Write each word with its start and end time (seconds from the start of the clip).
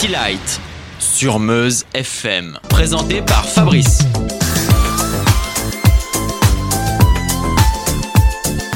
City 0.00 0.12
Light 0.14 0.60
sur 0.98 1.38
Meuse 1.38 1.84
FM, 1.92 2.58
présenté 2.70 3.20
par 3.20 3.44
Fabrice. 3.44 3.98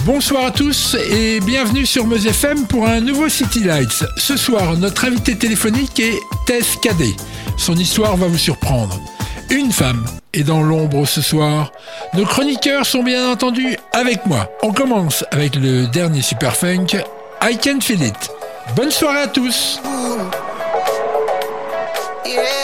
Bonsoir 0.05 0.45
à 0.45 0.51
tous 0.51 0.99
et 1.11 1.41
bienvenue 1.41 1.87
sur 1.87 2.07
Meuse 2.07 2.27
FM 2.27 2.67
pour 2.67 2.87
un 2.87 3.01
nouveau 3.01 3.31
City 3.31 3.61
Lights. 3.61 4.05
Ce 4.19 4.37
soir, 4.37 4.77
notre 4.77 5.07
invité 5.07 5.35
téléphonique 5.35 5.99
est 5.99 6.19
Tess 6.45 6.77
Cadet. 6.83 7.17
Son 7.57 7.75
histoire 7.75 8.19
va 8.19 8.27
vous 8.27 8.37
surprendre. 8.37 9.01
Une 9.49 9.73
femme 9.73 10.05
est 10.35 10.45
dans 10.45 10.63
l'ombre 10.63 11.07
ce 11.07 11.23
soir. 11.23 11.73
Nos 12.13 12.27
chroniqueurs 12.27 12.85
sont 12.85 13.03
bien 13.03 13.31
entendu 13.31 13.79
avec 13.95 14.27
moi. 14.27 14.51
On 14.63 14.75
commence 14.75 15.25
avec 15.31 15.57
le 15.57 15.87
dernier 15.87 16.21
Super 16.21 16.55
Funk, 16.55 16.99
I 17.43 17.57
Can 17.57 17.81
Feel 17.81 18.03
It. 18.03 18.31
Bonne 18.77 18.91
soirée 18.91 19.23
à 19.23 19.29
tous. 19.29 19.81
yeah. 22.27 22.64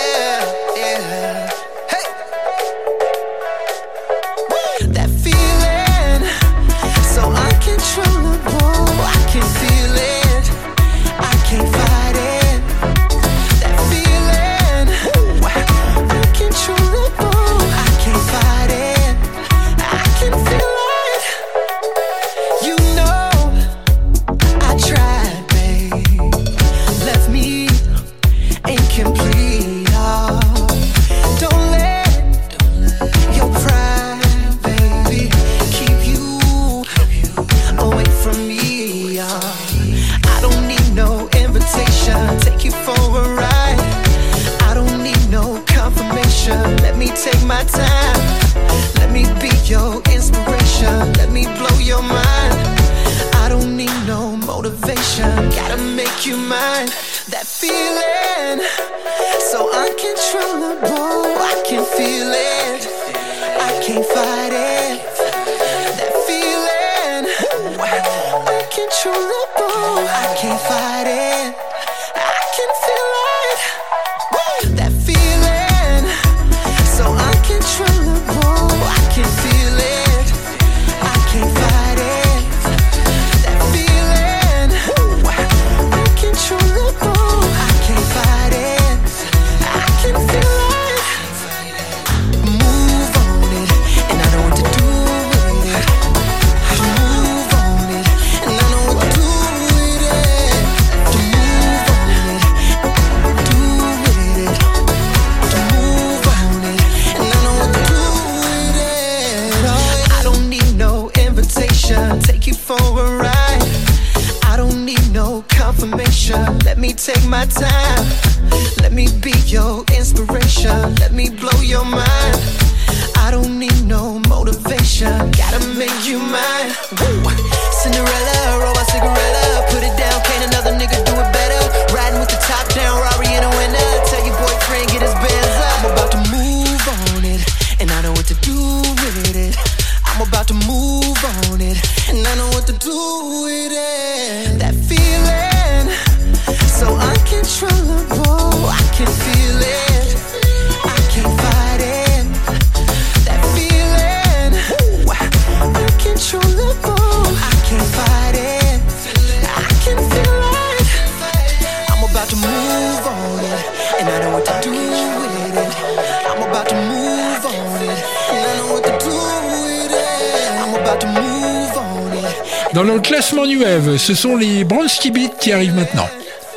Ce 174.00 174.14
sont 174.14 174.36
les 174.36 174.64
Bronski 174.64 175.10
Beats 175.10 175.36
qui 175.38 175.52
arrivent 175.52 175.74
maintenant. 175.74 176.08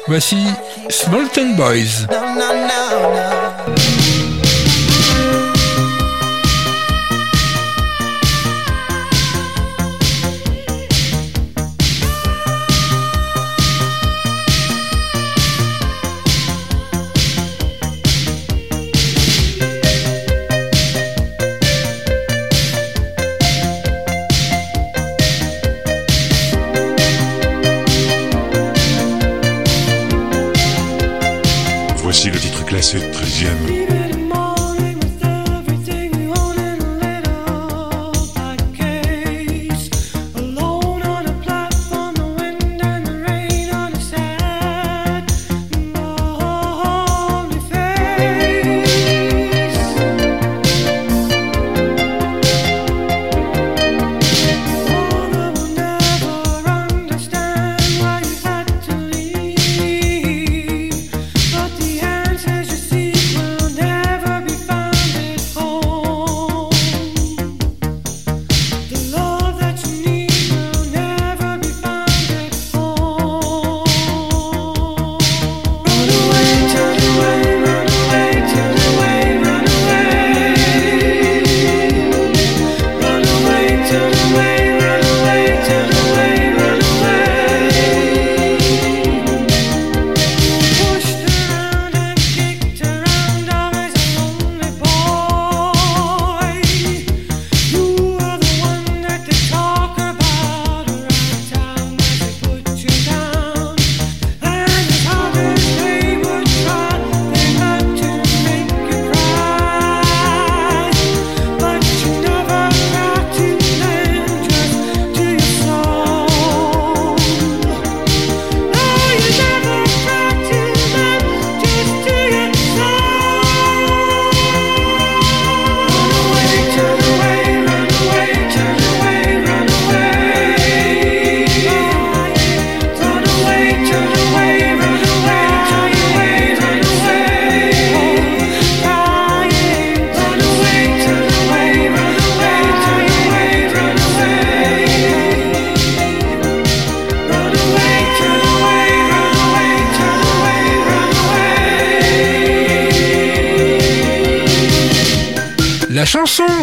Voici 0.08 0.38
Smolten 0.90 1.56
Boys. 1.56 2.08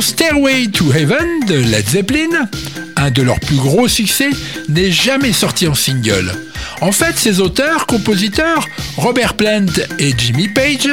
Stairway 0.00 0.68
to 0.68 0.92
Heaven 0.92 1.44
de 1.46 1.56
Led 1.56 1.88
Zeppelin, 1.88 2.48
un 2.96 3.10
de 3.10 3.22
leurs 3.22 3.40
plus 3.40 3.56
gros 3.56 3.88
succès, 3.88 4.30
n'est 4.68 4.90
jamais 4.90 5.32
sorti 5.32 5.66
en 5.66 5.74
single. 5.74 6.32
En 6.80 6.92
fait, 6.92 7.16
ses 7.16 7.40
auteurs, 7.40 7.86
compositeurs, 7.86 8.66
Robert 8.96 9.34
Plant 9.34 9.66
et 9.98 10.12
Jimmy 10.16 10.48
Page, 10.48 10.88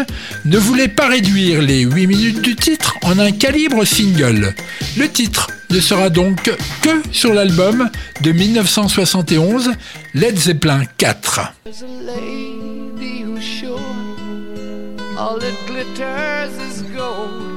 ne 0.45 0.57
voulaient 0.57 0.87
pas 0.87 1.07
réduire 1.07 1.61
les 1.61 1.81
8 1.81 2.07
minutes 2.07 2.41
du 2.41 2.55
titre 2.55 2.95
en 3.03 3.19
un 3.19 3.31
calibre 3.31 3.85
single. 3.85 4.53
Le 4.97 5.07
titre 5.09 5.47
ne 5.69 5.79
sera 5.79 6.09
donc 6.09 6.51
que 6.81 7.01
sur 7.11 7.33
l'album 7.33 7.89
de 8.21 8.31
1971, 8.31 9.71
Led 10.13 10.37
Zeppelin 10.37 10.83
4. 10.97 11.53
All 15.19 15.37
it 15.41 15.55
glitters 15.65 16.51
is 16.69 16.83
gold, 16.95 17.56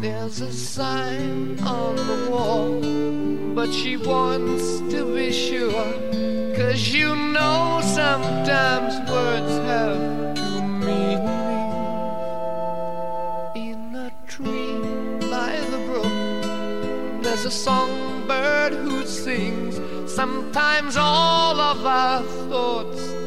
There's 0.00 0.40
a 0.40 0.50
sign 0.50 1.60
on 1.60 1.94
the 1.94 2.30
wall, 2.30 2.80
but 3.54 3.70
she 3.70 3.98
wants 3.98 4.80
to 4.94 5.04
be 5.14 5.30
sure. 5.30 5.92
Cause 6.56 6.88
you 6.88 7.14
know 7.14 7.82
sometimes 7.82 8.94
words 9.10 9.52
have 9.68 10.36
two 10.36 10.62
meanings. 10.62 11.28
In 13.54 13.94
a 13.94 14.10
tree 14.26 14.80
by 15.28 15.60
the 15.68 15.76
brook, 15.84 17.22
there's 17.22 17.44
a 17.44 17.50
songbird 17.50 18.72
who 18.72 19.04
sings. 19.04 19.78
Sometimes 20.10 20.96
all 20.96 21.60
of 21.60 21.84
our 21.84 22.22
thoughts 22.48 23.19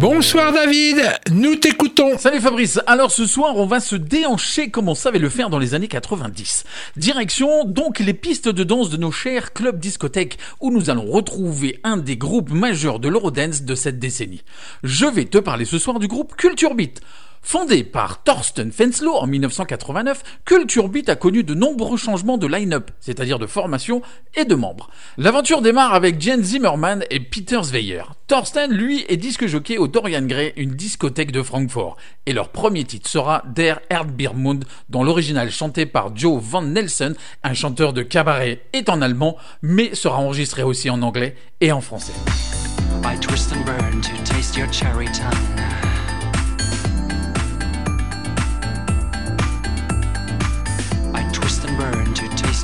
Bonsoir 0.00 0.52
David, 0.52 1.02
nous 1.32 1.56
t'écoutons. 1.56 2.18
Salut 2.18 2.40
Fabrice, 2.40 2.78
alors 2.86 3.10
ce 3.10 3.26
soir 3.26 3.56
on 3.56 3.66
va 3.66 3.80
se 3.80 3.96
déhancher 3.96 4.70
comme 4.70 4.88
on 4.88 4.94
savait 4.94 5.18
le 5.18 5.28
faire 5.28 5.50
dans 5.50 5.58
les 5.58 5.74
années 5.74 5.88
90. 5.88 6.64
Direction 6.96 7.64
donc 7.64 7.98
les 7.98 8.14
pistes 8.14 8.48
de 8.48 8.62
danse 8.62 8.90
de 8.90 8.96
nos 8.96 9.10
chers 9.10 9.52
clubs 9.52 9.80
discothèques 9.80 10.38
où 10.60 10.70
nous 10.70 10.90
allons 10.90 11.10
retrouver 11.10 11.80
un 11.82 11.96
des 11.96 12.16
groupes 12.16 12.50
majeurs 12.50 13.00
de 13.00 13.08
l'Eurodance 13.08 13.62
de 13.62 13.74
cette 13.74 13.98
décennie. 13.98 14.42
Je 14.84 15.06
vais 15.06 15.24
te 15.24 15.38
parler 15.38 15.64
ce 15.64 15.78
soir 15.78 15.98
du 15.98 16.06
groupe 16.06 16.36
Culture 16.36 16.74
Beat. 16.74 17.00
Fondé 17.42 17.84
par 17.84 18.22
Thorsten 18.22 18.72
Fenslow 18.72 19.14
en 19.14 19.26
1989, 19.26 20.22
Culture 20.44 20.88
Beat 20.88 21.08
a 21.08 21.16
connu 21.16 21.44
de 21.44 21.54
nombreux 21.54 21.96
changements 21.96 22.38
de 22.38 22.46
line-up, 22.46 22.90
c'est-à-dire 23.00 23.38
de 23.38 23.46
formation 23.46 24.02
et 24.34 24.44
de 24.44 24.54
membres. 24.54 24.90
L'aventure 25.16 25.62
démarre 25.62 25.94
avec 25.94 26.20
Jen 26.20 26.42
Zimmerman 26.42 27.04
et 27.10 27.20
Peter 27.20 27.60
Zweyer. 27.62 28.02
Thorsten, 28.26 28.72
lui, 28.72 29.04
est 29.08 29.16
disque 29.16 29.46
jockey 29.46 29.78
au 29.78 29.88
Dorian 29.88 30.22
Gray, 30.22 30.52
une 30.56 30.72
discothèque 30.72 31.32
de 31.32 31.42
Francfort. 31.42 31.96
Et 32.26 32.32
leur 32.32 32.50
premier 32.50 32.84
titre 32.84 33.08
sera 33.08 33.42
Der 33.46 33.80
Erdbeermund, 33.88 34.64
dont 34.88 35.02
l'original 35.02 35.50
chanté 35.50 35.86
par 35.86 36.14
Joe 36.14 36.42
Van 36.42 36.62
Nelson, 36.62 37.14
un 37.42 37.54
chanteur 37.54 37.92
de 37.92 38.02
cabaret, 38.02 38.62
est 38.72 38.88
en 38.88 39.00
allemand, 39.00 39.36
mais 39.62 39.94
sera 39.94 40.18
enregistré 40.18 40.62
aussi 40.62 40.90
en 40.90 41.02
anglais 41.02 41.34
et 41.60 41.72
en 41.72 41.80
français. 41.80 42.12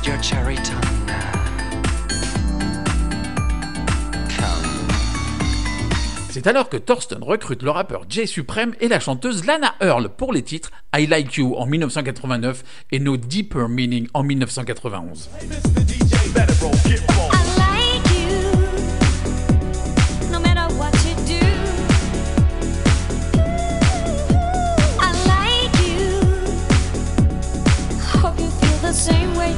Your 0.05 0.21
cherry 0.21 0.55
tongue. 0.55 0.81
C'est 6.29 6.47
alors 6.47 6.69
que 6.69 6.77
Thorsten 6.77 7.23
recrute 7.23 7.63
le 7.63 7.71
rappeur 7.71 8.03
Jay 8.09 8.25
Supreme 8.25 8.75
et 8.81 8.87
la 8.87 8.99
chanteuse 8.99 9.45
Lana 9.45 9.73
Earl 9.81 10.09
pour 10.09 10.33
les 10.33 10.43
titres 10.43 10.69
I 10.95 11.07
Like 11.07 11.35
You 11.37 11.55
en 11.55 11.65
1989 11.65 12.63
et 12.91 12.99
No 12.99 13.17
Deeper 13.17 13.69
Meaning 13.69 14.07
en 14.13 14.23
1991. 14.23 15.29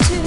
to 0.07 0.13
you 0.15 0.26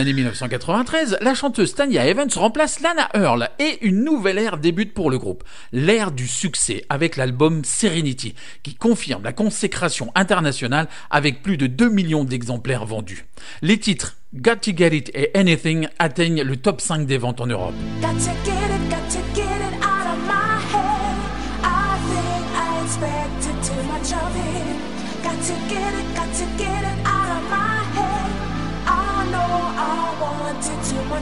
l'année 0.00 0.14
1993, 0.14 1.18
la 1.20 1.34
chanteuse 1.34 1.74
Tanya 1.74 2.06
Evans 2.06 2.30
remplace 2.34 2.80
Lana 2.80 3.10
Earl 3.12 3.50
et 3.58 3.84
une 3.84 4.02
nouvelle 4.02 4.38
ère 4.38 4.56
débute 4.56 4.94
pour 4.94 5.10
le 5.10 5.18
groupe, 5.18 5.44
l'ère 5.72 6.10
du 6.10 6.26
succès 6.26 6.86
avec 6.88 7.18
l'album 7.18 7.66
Serenity, 7.66 8.34
qui 8.62 8.74
confirme 8.74 9.22
la 9.22 9.34
consécration 9.34 10.10
internationale 10.14 10.88
avec 11.10 11.42
plus 11.42 11.58
de 11.58 11.66
2 11.66 11.90
millions 11.90 12.24
d'exemplaires 12.24 12.86
vendus. 12.86 13.26
Les 13.60 13.76
titres 13.76 14.16
Got 14.34 14.56
to 14.62 14.74
Get 14.74 14.96
It 14.96 15.10
et 15.12 15.36
Anything 15.36 15.88
atteignent 15.98 16.44
le 16.44 16.56
top 16.56 16.80
5 16.80 17.04
des 17.04 17.18
ventes 17.18 17.42
en 17.42 17.46
Europe. 17.46 17.74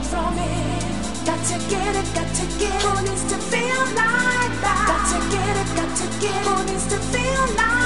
From 0.03 0.37
it. 0.37 1.25
Got 1.25 1.43
to 1.51 1.57
get 1.69 1.95
it, 1.95 2.07
got 2.15 2.29
to 2.35 2.45
get 2.59 2.73
it. 2.73 2.81
Who 2.83 2.91
needs 3.03 3.23
to 3.31 3.37
feel 3.51 3.83
like 3.99 4.55
that? 4.63 4.85
Got 4.89 5.03
to 5.11 5.19
get 5.33 5.55
it, 5.61 5.69
got 5.75 5.91
to 5.97 6.05
get 6.21 6.35
it. 6.35 6.47
Who 6.47 6.55
needs 6.65 6.87
to 6.87 6.97
feel 7.11 7.55
like 7.55 7.78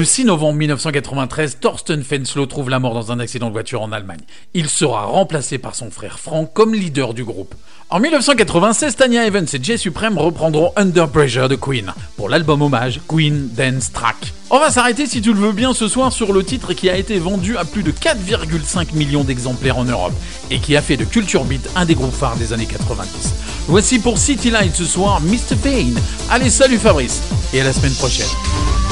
Le 0.00 0.06
6 0.06 0.24
novembre 0.24 0.54
1993, 0.54 1.58
Thorsten 1.60 2.02
Fenslow 2.02 2.46
trouve 2.46 2.70
la 2.70 2.78
mort 2.78 2.94
dans 2.94 3.12
un 3.12 3.20
accident 3.20 3.48
de 3.48 3.52
voiture 3.52 3.82
en 3.82 3.92
Allemagne. 3.92 4.22
Il 4.54 4.70
sera 4.70 5.04
remplacé 5.04 5.58
par 5.58 5.74
son 5.74 5.90
frère 5.90 6.18
Frank 6.18 6.50
comme 6.54 6.74
leader 6.74 7.12
du 7.12 7.22
groupe. 7.22 7.54
En 7.90 8.00
1996, 8.00 8.96
Tanya 8.96 9.26
Evans 9.26 9.44
et 9.52 9.62
Jay 9.62 9.76
Supreme 9.76 10.16
reprendront 10.16 10.72
Under 10.76 11.06
Pressure 11.06 11.50
de 11.50 11.54
Queen 11.54 11.92
pour 12.16 12.30
l'album 12.30 12.62
hommage 12.62 13.02
Queen 13.08 13.50
Dance 13.54 13.92
Track. 13.92 14.32
On 14.48 14.58
va 14.58 14.70
s'arrêter 14.70 15.04
si 15.04 15.20
tu 15.20 15.34
le 15.34 15.38
veux 15.38 15.52
bien 15.52 15.74
ce 15.74 15.86
soir 15.86 16.14
sur 16.14 16.32
le 16.32 16.44
titre 16.44 16.72
qui 16.72 16.88
a 16.88 16.96
été 16.96 17.18
vendu 17.18 17.58
à 17.58 17.66
plus 17.66 17.82
de 17.82 17.92
4,5 17.92 18.94
millions 18.94 19.24
d'exemplaires 19.24 19.76
en 19.76 19.84
Europe 19.84 20.14
et 20.50 20.60
qui 20.60 20.76
a 20.76 20.80
fait 20.80 20.96
de 20.96 21.04
Culture 21.04 21.44
Beat 21.44 21.68
un 21.76 21.84
des 21.84 21.94
groupes 21.94 22.14
phares 22.14 22.36
des 22.36 22.54
années 22.54 22.64
90. 22.64 23.34
Voici 23.68 23.98
pour 23.98 24.16
City 24.16 24.48
Light 24.48 24.74
ce 24.74 24.86
soir 24.86 25.20
Mr. 25.20 25.56
Payne. 25.62 26.00
Allez, 26.30 26.48
salut 26.48 26.78
Fabrice 26.78 27.20
et 27.52 27.60
à 27.60 27.64
la 27.64 27.74
semaine 27.74 27.92
prochaine. 27.92 28.89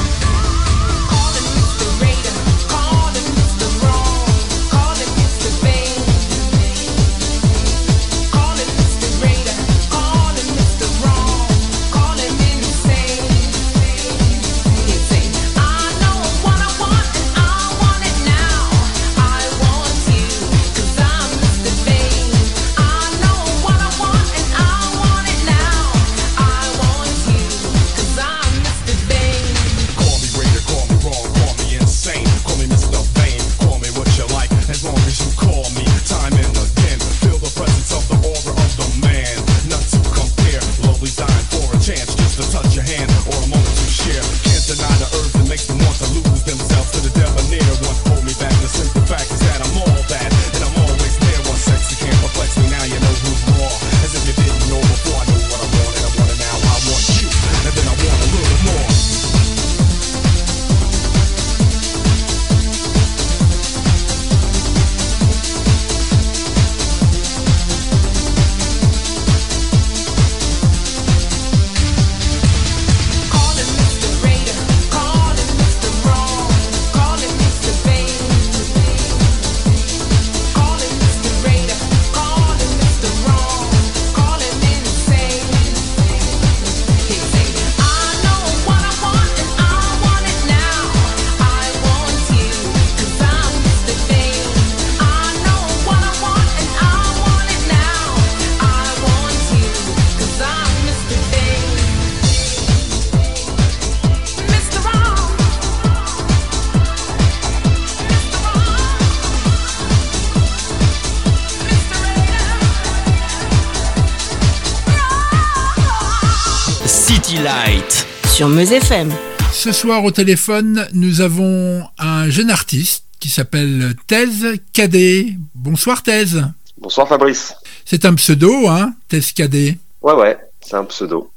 Sur 118.39 118.47
Meuse 118.47 118.71
FM. 118.71 119.11
Ce 119.51 119.73
soir 119.73 120.05
au 120.05 120.11
téléphone, 120.11 120.87
nous 120.93 121.19
avons 121.19 121.83
un 121.97 122.29
jeune 122.29 122.49
artiste 122.49 123.03
qui 123.19 123.27
s'appelle 123.27 123.93
Thèse 124.07 124.55
Cadet. 124.71 125.33
Bonsoir 125.55 126.03
Thèse. 126.03 126.45
Bonsoir 126.77 127.05
Fabrice. 127.09 127.53
C'est 127.83 128.05
un 128.05 128.13
pseudo, 128.15 128.69
hein, 128.69 128.93
Thèse 129.09 129.33
Cadet. 129.33 129.77
Ouais, 130.01 130.13
ouais, 130.13 130.37
c'est 130.61 130.77
un 130.77 130.85
pseudo 130.85 131.29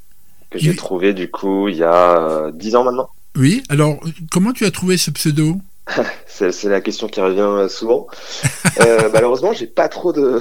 que 0.49 0.57
j'ai 0.57 0.69
Oui. 0.69 0.75
trouvé 0.77 1.11
du 1.11 1.29
coup 1.29 1.67
il 1.67 1.75
y 1.75 1.83
a 1.83 2.45
euh, 2.45 2.51
10 2.53 2.77
ans 2.77 2.85
maintenant. 2.85 3.09
Oui, 3.35 3.63
alors 3.67 3.99
comment 4.31 4.53
tu 4.53 4.63
as 4.63 4.71
trouvé 4.71 4.95
ce 4.95 5.11
pseudo 5.11 5.59
C'est 6.25 6.53
c'est 6.53 6.69
la 6.69 6.79
question 6.79 7.09
qui 7.09 7.19
revient 7.19 7.41
euh, 7.41 7.67
souvent. 7.67 8.07
Euh, 8.79 9.09
malheureusement, 9.13 9.51
j'ai 9.51 9.67
pas 9.67 9.89
trop 9.89 10.13
de, 10.13 10.39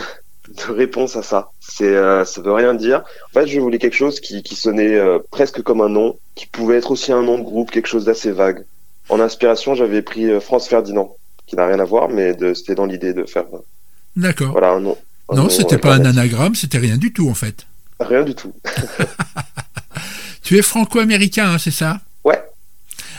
de 0.56 0.72
réponse 0.72 1.16
à 1.16 1.22
ça. 1.22 1.50
C'est, 1.60 1.84
euh, 1.94 2.24
ça 2.24 2.40
veut 2.40 2.52
rien 2.52 2.74
dire. 2.74 3.02
En 3.30 3.40
fait, 3.40 3.46
je 3.46 3.58
voulais 3.60 3.78
quelque 3.78 3.96
chose 3.96 4.20
qui, 4.20 4.42
qui 4.42 4.54
sonnait 4.56 4.94
euh, 4.96 5.18
presque 5.30 5.62
comme 5.62 5.80
un 5.80 5.88
nom, 5.88 6.18
qui 6.34 6.46
pouvait 6.46 6.76
être 6.78 6.90
aussi 6.90 7.12
un 7.12 7.22
nom 7.22 7.38
de 7.38 7.42
groupe, 7.44 7.70
quelque 7.70 7.88
chose 7.88 8.04
d'assez 8.04 8.32
vague. 8.32 8.64
En 9.08 9.20
inspiration, 9.20 9.74
j'avais 9.74 10.02
pris 10.02 10.30
euh, 10.30 10.40
France 10.40 10.68
Ferdinand, 10.68 11.16
qui 11.46 11.56
n'a 11.56 11.66
rien 11.66 11.80
à 11.80 11.84
voir, 11.84 12.08
mais 12.08 12.34
de, 12.34 12.54
c'était 12.54 12.74
dans 12.74 12.86
l'idée 12.86 13.12
de 13.12 13.24
faire 13.24 13.44
euh, 13.52 13.58
D'accord. 14.16 14.52
voilà 14.52 14.70
un 14.70 14.80
nom. 14.80 14.96
un 15.28 15.34
non, 15.36 15.48
c'était 15.48 15.74
euh, 15.74 15.78
pas 15.78 15.94
un 15.94 16.04
anagramme, 16.04 16.54
c'était 16.54 16.78
rien 16.78 16.96
du 16.96 17.12
tout 17.12 17.28
en 17.28 17.34
fait. 17.34 17.66
Rien 18.00 18.22
du 18.22 18.34
tout. 18.34 18.52
Tu 20.42 20.58
es 20.58 20.62
franco-américain, 20.62 21.52
hein, 21.52 21.58
c'est 21.58 21.70
ça? 21.70 22.00
Ouais. 22.24 22.42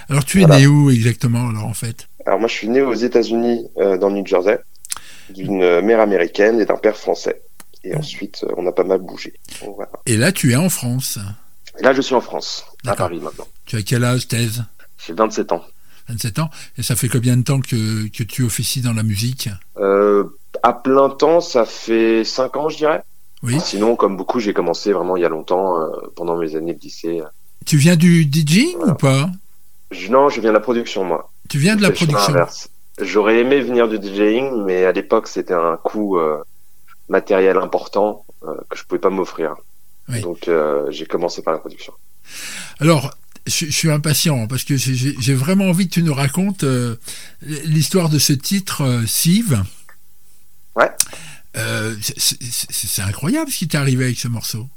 Alors 0.09 0.25
tu 0.25 0.41
es 0.41 0.45
Voilà. 0.45 0.59
né 0.59 0.67
où 0.67 0.91
exactement 0.91 1.47
alors 1.49 1.65
en 1.65 1.73
fait? 1.73 2.07
Alors 2.25 2.37
moi, 2.39 2.47
je 2.49 2.53
suis 2.53 2.67
né 2.67 2.81
aux 2.81 2.93
États-Unis, 2.93 3.65
dans 3.77 4.09
le 4.09 4.15
New 4.15 4.25
Jersey, 4.25 4.59
d'une 5.29 5.81
mère 5.81 5.99
américaine 5.99 6.59
et 6.59 6.65
d'un 6.65 6.77
père 6.77 6.97
français. 6.97 7.41
Et 7.83 7.95
ensuite, 7.95 8.43
euh, 8.47 8.53
on 8.57 8.65
a 8.67 8.71
pas 8.71 8.83
mal 8.83 8.99
bougé. 8.99 9.33
Donc, 9.61 9.75
voilà. 9.75 9.91
Et 10.05 10.15
là 10.17 10.31
tu 10.31 10.51
es 10.51 10.55
en 10.55 10.69
France. 10.69 11.19
Et 11.79 11.83
là, 11.83 11.91
je 11.93 12.01
suis 12.01 12.13
en 12.13 12.21
France, 12.21 12.65
à. 12.85 12.95
Paris 12.95 13.19
maintenant. 13.19 13.47
Tu 13.65 13.75
as 13.77 13.81
quel 13.81 14.03
âge 14.03 14.27
Thèse? 14.27 14.63
J'ai 15.05 15.13
27 15.13 15.51
ans. 15.51 15.63
27 16.07 16.37
ans. 16.39 16.49
Et 16.77 16.83
ça 16.83 16.95
fait 16.95 17.07
combien 17.09 17.35
de 17.35 17.41
temps 17.43 17.59
que, 17.61 18.07
que 18.09 18.23
tu 18.23 18.43
officies 18.43 18.81
dans 18.81 18.93
la 18.93 19.01
musique? 19.03 19.49
Euh, 19.77 20.23
à 20.61 20.73
plein 20.73 21.09
temps, 21.09 21.41
ça 21.41 21.65
fait 21.65 22.23
5 22.23 22.55
ans, 22.57 22.69
je 22.69 22.77
dirais. 22.77 23.01
Oui. 23.41 23.59
Sinon, 23.59 23.95
comme 23.95 24.15
beaucoup, 24.17 24.39
j'ai 24.39 24.53
commencé 24.53 24.93
vraiment 24.93 25.17
il 25.17 25.23
y 25.23 25.25
a 25.25 25.29
longtemps, 25.29 25.81
euh, 25.81 25.87
pendant 26.15 26.37
mes 26.37 26.55
années 26.55 26.73
de 26.75 26.79
lycée. 26.79 27.21
Tu 27.65 27.77
viens 27.77 27.95
du 27.95 28.23
DJing 28.31 28.75
Voilà. 28.77 28.93
ou 28.93 28.95
pas? 28.95 29.29
Je- 29.91 30.09
non, 30.11 30.29
je 30.29 30.39
viens 30.41 30.51
de 30.51 30.55
la 30.55 30.59
production, 30.61 31.03
moi. 31.03 31.31
Tu 31.49 31.57
viens 31.57 31.75
de 31.75 31.81
la 31.81 31.89
production. 31.91 32.33
J'aurais 33.01 33.39
aimé 33.39 33.59
venir 33.61 33.87
du 33.87 33.97
DJing, 33.97 34.63
mais 34.65 34.85
à 34.85 34.91
l'époque, 34.91 35.27
c'était 35.27 35.53
un 35.53 35.77
coût 35.77 36.17
euh, 36.19 36.37
matériel 37.09 37.57
important 37.57 38.25
euh, 38.43 38.53
que 38.69 38.77
je 38.77 38.83
pouvais 38.83 38.99
pas 39.01 39.09
m'offrir. 39.09 39.55
Oui. 40.09 40.21
Donc, 40.21 40.47
euh, 40.47 40.85
j'ai 40.91 41.05
commencé 41.05 41.41
par 41.41 41.53
la 41.53 41.59
production. 41.59 41.93
Alors, 42.79 43.11
je, 43.47 43.65
je 43.65 43.71
suis 43.71 43.89
impatient 43.89 44.47
parce 44.47 44.63
que 44.63 44.77
j'ai- 44.77 45.33
vraiment 45.33 45.65
envie 45.69 45.87
que 45.87 45.93
tu 45.95 46.03
nous 46.03 46.13
racontes 46.13 46.63
l'histoire 47.41 48.09
de 48.09 48.19
ce 48.19 48.33
titre, 48.33 49.01
Sive. 49.07 49.63
Ouais. 50.75 50.91
C'est 52.01 53.01
incroyable 53.01 53.51
ce 53.51 53.57
qui 53.57 53.67
t'est 53.67 53.77
arrivé 53.77 54.05
avec 54.05 54.17
ce 54.19 54.27
morceau. 54.27 54.67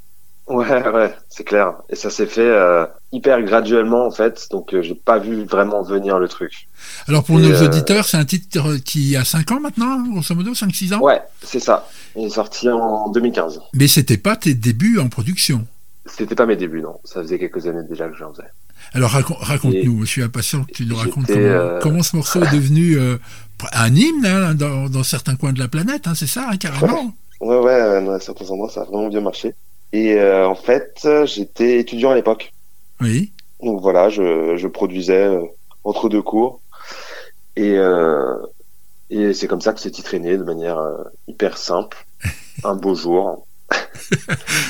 Ouais, 0.48 0.88
ouais, 0.94 1.14
c'est 1.28 1.44
clair. 1.44 1.74
Et 1.88 1.96
ça 1.96 2.10
s'est 2.10 2.26
fait 2.26 2.40
euh, 2.40 2.86
hyper 3.12 3.42
graduellement, 3.42 4.06
en 4.06 4.10
fait. 4.10 4.46
Donc, 4.50 4.74
euh, 4.74 4.82
j'ai 4.82 4.94
pas 4.94 5.18
vu 5.18 5.44
vraiment 5.44 5.82
venir 5.82 6.18
le 6.18 6.28
truc. 6.28 6.68
Alors 7.08 7.24
pour 7.24 7.38
Et, 7.38 7.42
nos 7.42 7.50
euh, 7.50 7.66
auditeurs, 7.66 8.04
c'est 8.04 8.16
un 8.16 8.24
titre 8.24 8.76
qui 8.76 9.16
a 9.16 9.24
5 9.24 9.50
ans 9.52 9.60
maintenant, 9.60 10.06
grosso 10.08 10.34
modo, 10.34 10.52
5-6 10.52 10.94
ans? 10.94 11.00
Ouais, 11.00 11.20
c'est 11.42 11.60
ça. 11.60 11.88
Il 12.14 12.26
est 12.26 12.30
sorti 12.30 12.68
en 12.68 13.10
2015. 13.10 13.60
Mais 13.74 13.88
c'était 13.88 14.16
pas 14.18 14.36
tes 14.36 14.54
débuts 14.54 14.98
en 14.98 15.08
production? 15.08 15.66
C'était 16.06 16.36
pas 16.36 16.46
mes 16.46 16.56
débuts, 16.56 16.82
non. 16.82 17.00
Ça 17.04 17.20
faisait 17.22 17.38
quelques 17.38 17.66
années 17.66 17.82
déjà 17.88 18.08
que 18.08 18.16
j'en 18.16 18.32
faisais. 18.32 18.48
Alors 18.92 19.10
racon- 19.10 19.36
raconte-nous, 19.40 20.02
je 20.02 20.06
suis 20.10 20.22
impatient 20.22 20.62
que 20.62 20.72
tu 20.72 20.86
nous 20.86 20.94
racontes 20.94 21.26
comment, 21.26 21.38
euh, 21.38 21.80
comment 21.80 22.02
ce 22.04 22.14
morceau 22.14 22.40
est 22.44 22.52
devenu 22.52 22.96
un 23.72 23.94
hymne 23.94 24.24
hein, 24.24 24.54
dans, 24.54 24.88
dans 24.88 25.02
certains 25.02 25.34
coins 25.34 25.52
de 25.52 25.58
la 25.58 25.66
planète, 25.66 26.06
hein, 26.06 26.14
c'est 26.14 26.28
ça, 26.28 26.48
hein, 26.52 26.56
carrément? 26.56 27.12
Ouais, 27.40 27.58
ouais, 27.58 27.72
euh, 27.72 28.00
dans 28.04 28.18
certains 28.20 28.48
endroits, 28.50 28.70
ça 28.70 28.82
a 28.82 28.84
vraiment 28.84 29.08
bien 29.08 29.20
marché. 29.20 29.54
Et 29.92 30.14
euh, 30.14 30.46
en 30.48 30.54
fait, 30.54 31.06
j'étais 31.24 31.78
étudiant 31.78 32.10
à 32.10 32.14
l'époque. 32.14 32.52
Oui. 33.00 33.32
Donc 33.62 33.80
voilà, 33.80 34.08
je, 34.10 34.56
je 34.56 34.68
produisais 34.68 35.24
euh, 35.26 35.42
entre 35.84 36.08
deux 36.08 36.22
cours. 36.22 36.60
Et, 37.56 37.72
euh, 37.78 38.36
et 39.10 39.32
c'est 39.32 39.46
comme 39.46 39.60
ça 39.60 39.72
que 39.72 39.80
ce 39.80 39.88
titre 39.88 40.14
est 40.14 40.18
né, 40.18 40.36
de 40.36 40.44
manière 40.44 40.78
hyper 41.28 41.56
simple. 41.56 41.96
Un 42.64 42.74
beau 42.74 42.94
jour. 42.94 43.46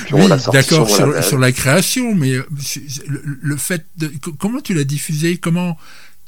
Puis 0.05 0.13
on 0.13 0.21
Oui, 0.23 0.27
l'a 0.27 0.39
sorti 0.39 0.57
d'accord, 0.57 0.89
sur, 0.89 1.37
la 1.37 1.51
création, 1.51 2.15
mais 2.15 2.33
c'est- 2.59 2.89
c'est- 2.89 3.07
le, 3.07 3.21
le 3.23 3.57
fait 3.57 3.85
de... 3.97 4.07
co- 4.21 4.33
Comment 4.39 4.59
tu 4.61 4.73
l'as 4.73 4.83
diffusé? 4.85 5.37
Comment... 5.37 5.77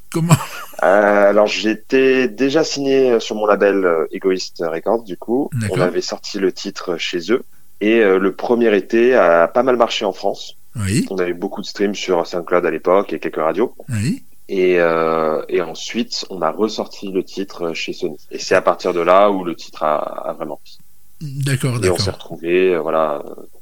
comment? 0.10 0.36
Euh, 0.82 1.30
alors 1.30 1.48
j'étais 1.48 2.30
déjà 2.30 2.64
signé 2.64 3.20
sur 3.20 3.36
mon 3.36 3.46
label 3.46 3.86
Egoist 4.14 4.64
Records 4.66 5.04
du 5.04 5.18
coup. 5.18 5.50
On 5.72 5.82
avait 5.82 6.00
sorti 6.00 6.40
le 6.40 6.54
titre 6.54 6.96
chez 6.96 7.20
eux. 7.34 7.44
Et 7.82 8.00
euh, 8.00 8.20
le 8.20 8.34
premier 8.36 8.76
été 8.76 9.16
a 9.16 9.48
pas 9.48 9.64
mal 9.64 9.78
marché 9.78 10.06
en 10.06 10.12
France. 10.14 10.56
Oui, 10.76 11.06
On 11.10 11.18
avait 11.18 11.34
beaucoup 11.34 11.62
de 11.62 11.66
streams 11.66 11.96
sur 11.96 12.26
SoundCloud 12.28 12.66
à 12.66 12.72
l'époque 12.72 13.12
et 13.14 13.20
quelques 13.20 13.38
radios. 13.38 13.74
oui. 13.90 14.24
Et, 14.52 14.80
euh, 14.80 15.44
et 15.48 15.62
ensuite, 15.62 16.26
on 16.32 16.42
a 16.42 16.50
ressorti 16.50 17.12
le 17.12 17.24
titre 17.24 17.74
chez 17.76 17.94
Sony. 17.94 18.18
Et 18.32 18.40
c'est 18.40 18.56
à 18.56 18.64
partir 18.64 18.94
de 18.96 19.00
là 19.00 19.30
où 19.30 19.44
le 19.44 19.54
titre 19.56 19.84
a, 19.84 19.98
a 19.98 20.34
vraiment 20.34 20.60
pris. 20.64 20.80
D'accord, 21.22 21.76
Et 21.76 21.78
on 21.92 21.96
s'est 21.98 22.06
d'accord. 22.06 22.14
retrouvé, 22.16 22.74
euh, 22.74 22.82
voilà, 22.82 23.22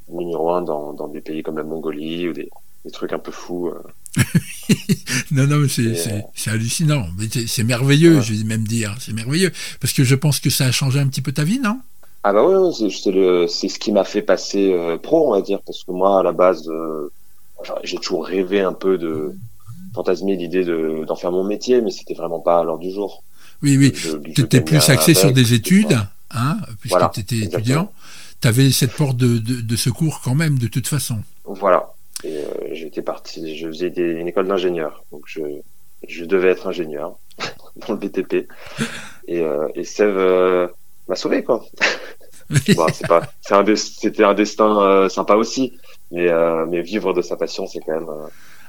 numéro 0.09 0.49
un 0.51 0.61
dans, 0.61 0.93
dans 0.93 1.09
des 1.09 1.19
pays 1.19 1.43
comme 1.43 1.57
la 1.57 1.63
Mongolie 1.63 2.29
ou 2.29 2.33
des, 2.33 2.49
des 2.85 2.91
trucs 2.91 3.11
un 3.11 3.19
peu 3.19 3.31
fous. 3.33 3.67
euh. 3.67 4.23
Non, 5.31 5.45
non, 5.47 5.57
mais 5.57 5.67
c'est, 5.67 6.49
hallucinant. 6.49 7.07
C'est, 7.31 7.47
c'est 7.47 7.63
merveilleux, 7.65 8.15
Ouais. 8.17 8.21
je 8.21 8.33
vais 8.33 8.43
même 8.45 8.63
dire. 8.63 8.95
C'est 8.99 9.11
merveilleux. 9.13 9.51
Parce 9.81 9.91
que 9.93 10.05
je 10.05 10.15
pense 10.15 10.39
que 10.39 10.49
ça 10.49 10.67
a 10.67 10.71
changé 10.71 10.99
un 11.01 11.07
petit 11.07 11.21
peu 11.21 11.33
ta 11.33 11.43
vie, 11.43 11.59
non? 11.59 11.79
Ah 12.29 12.33
bah 12.33 12.45
ouais, 12.45 12.55
ouais, 12.55 12.73
c'est, 12.73 12.89
c'est 12.89 13.11
le, 13.11 13.47
c'est 13.47 13.69
ce 13.69 13.79
qui 13.79 13.93
m'a 13.93 14.03
fait 14.03 14.21
passer 14.21 14.73
euh, 14.73 14.97
pro, 14.97 15.29
on 15.29 15.31
va 15.31 15.41
dire, 15.41 15.61
parce 15.65 15.85
que 15.85 15.91
moi, 15.91 16.19
à 16.19 16.23
la 16.23 16.33
base, 16.33 16.67
euh, 16.67 17.09
j'ai 17.85 17.95
toujours 17.99 18.25
rêvé 18.25 18.59
un 18.59 18.73
peu 18.73 18.97
de 18.97 19.33
fantasmer 19.95 20.35
l'idée 20.35 20.65
de, 20.65 21.05
d'en 21.07 21.15
faire 21.15 21.31
mon 21.31 21.45
métier, 21.45 21.79
mais 21.81 21.89
c'était 21.89 22.15
vraiment 22.15 22.41
pas 22.41 22.59
à 22.59 22.63
l'heure 22.65 22.79
du 22.79 22.91
jour. 22.91 23.23
Oui, 23.63 23.77
oui. 23.77 23.93
Tu 24.35 24.41
étais 24.41 24.59
plus 24.59 24.89
axé 24.89 25.13
sur 25.13 25.31
des 25.31 25.53
études, 25.53 25.97
hein, 26.31 26.57
puisque 26.81 26.95
Voilà, 26.95 27.11
tu 27.13 27.21
étais 27.21 27.35
exactement. 27.37 27.59
étudiant. 27.61 27.91
Tu 28.41 28.47
avais 28.49 28.71
cette 28.71 28.91
porte 28.91 29.15
de, 29.15 29.37
de, 29.37 29.61
de 29.61 29.75
secours 29.77 30.19
quand 30.21 30.35
même, 30.35 30.59
de 30.59 30.67
toute 30.67 30.87
façon. 30.87 31.19
Voilà. 31.45 31.93
Et 32.25 32.39
euh, 32.39 32.43
j'étais 32.73 33.01
parti, 33.03 33.55
je 33.55 33.67
faisais 33.67 33.89
des- 33.89 34.01
une 34.01 34.27
école 34.27 34.47
d'ingénieur, 34.49 35.05
donc 35.13 35.21
je, 35.27 35.41
je 36.05 36.25
devais 36.25 36.49
être 36.49 36.67
ingénieur 36.67 37.17
dans 37.87 37.93
le 37.93 37.99
BTP. 37.99 38.47
Et, 39.29 39.39
euh, 39.39 39.67
et 39.75 39.85
Sève 39.85 40.17
euh, 40.17 40.67
m'a 41.07 41.15
sauvé 41.15 41.43
quoi. 41.43 41.63
Bon, 42.75 42.87
c'est 42.93 43.07
pas, 43.07 43.31
c'est 43.41 43.53
un, 43.53 43.63
des- 43.63 43.75
c'était 43.75 44.23
un 44.23 44.33
destin 44.33 44.79
euh, 44.81 45.09
sympa 45.09 45.35
aussi, 45.35 45.73
mais 46.11 46.29
euh, 46.29 46.65
mais 46.69 46.81
vivre 46.81 47.13
de 47.13 47.21
sa 47.21 47.35
passion, 47.35 47.67
c'est 47.67 47.79
quand 47.85 47.93
même. 47.99 48.07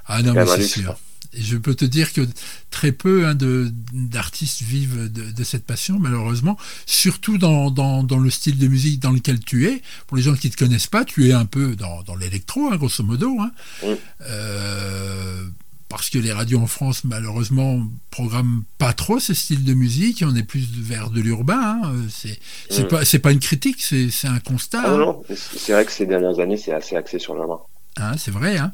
Ah 0.06 0.22
non, 0.22 0.32
mais 0.34 0.46
c'est 0.46 0.62
sûr. 0.62 0.96
Et 1.34 1.42
je 1.42 1.58
peux 1.58 1.74
te 1.74 1.84
dire 1.84 2.14
que 2.14 2.22
très 2.70 2.90
peu 2.90 3.26
hein, 3.26 3.34
de, 3.34 3.70
d'artistes 3.92 4.62
vivent 4.62 5.12
de, 5.12 5.30
de 5.30 5.44
cette 5.44 5.64
passion, 5.64 5.98
malheureusement, 5.98 6.56
surtout 6.86 7.36
dans, 7.36 7.70
dans, 7.70 8.02
dans 8.02 8.18
le 8.18 8.30
style 8.30 8.56
de 8.56 8.66
musique 8.66 9.00
dans 9.00 9.10
lequel 9.10 9.38
tu 9.40 9.66
es. 9.66 9.82
Pour 10.06 10.16
les 10.16 10.22
gens 10.22 10.34
qui 10.34 10.46
ne 10.46 10.52
te 10.52 10.56
connaissent 10.56 10.86
pas, 10.86 11.04
tu 11.04 11.28
es 11.28 11.32
un 11.32 11.44
peu 11.44 11.76
dans, 11.76 12.02
dans 12.02 12.16
l'électro, 12.16 12.70
hein, 12.72 12.76
grosso 12.76 13.04
modo. 13.04 13.36
Hein. 13.40 13.50
Mm. 13.82 13.94
Euh, 14.22 15.44
parce 15.88 16.10
que 16.10 16.18
les 16.18 16.32
radios 16.32 16.58
en 16.60 16.66
France, 16.66 17.04
malheureusement, 17.04 17.82
programment 18.10 18.64
pas 18.78 18.92
trop 18.92 19.18
ce 19.20 19.32
style 19.34 19.64
de 19.64 19.72
musique. 19.74 20.22
On 20.26 20.34
est 20.36 20.42
plus 20.42 20.66
vers 20.80 21.10
de 21.10 21.20
l'urbain. 21.20 21.80
hein. 21.84 21.92
C'est, 22.10 22.38
c'est, 22.70 22.84
Mm. 22.84 22.88
pas, 22.88 23.04
c'est 23.04 23.18
pas 23.18 23.32
une 23.32 23.40
critique, 23.40 23.80
c'est, 23.80 24.10
c'est 24.10 24.28
un 24.28 24.38
constat. 24.40 24.82
Ah 24.84 24.90
hein. 24.92 24.98
non, 24.98 25.22
mais 25.28 25.36
c'est 25.36 25.72
vrai 25.72 25.84
que 25.84 25.92
ces 25.92 26.06
dernières 26.06 26.38
années, 26.40 26.56
c'est 26.58 26.72
assez 26.72 26.94
axé 26.96 27.18
sur 27.18 27.34
le 27.34 27.46
main. 27.46 27.58
Hein, 27.96 28.16
c'est 28.18 28.30
vrai. 28.30 28.58
Hein. 28.58 28.72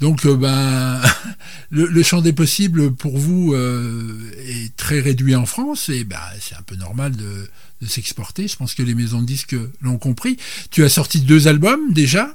Donc, 0.00 0.24
euh, 0.26 0.36
ben, 0.36 1.00
le, 1.70 1.86
le 1.86 2.02
champ 2.02 2.20
des 2.22 2.32
possibles 2.32 2.92
pour 2.92 3.16
vous 3.18 3.52
euh, 3.54 4.30
est 4.46 4.74
très 4.76 5.00
réduit 5.00 5.36
en 5.36 5.46
France 5.46 5.88
et 5.88 6.04
ben, 6.04 6.16
c'est 6.40 6.56
un 6.56 6.62
peu 6.62 6.76
normal 6.76 7.14
de, 7.14 7.48
de 7.82 7.86
s'exporter. 7.86 8.48
Je 8.48 8.56
pense 8.56 8.74
que 8.74 8.82
les 8.82 8.94
maisons 8.94 9.20
de 9.20 9.26
disques 9.26 9.54
l'ont 9.82 9.98
compris. 9.98 10.38
Tu 10.70 10.82
as 10.82 10.88
sorti 10.88 11.20
deux 11.20 11.46
albums 11.46 11.92
déjà? 11.92 12.34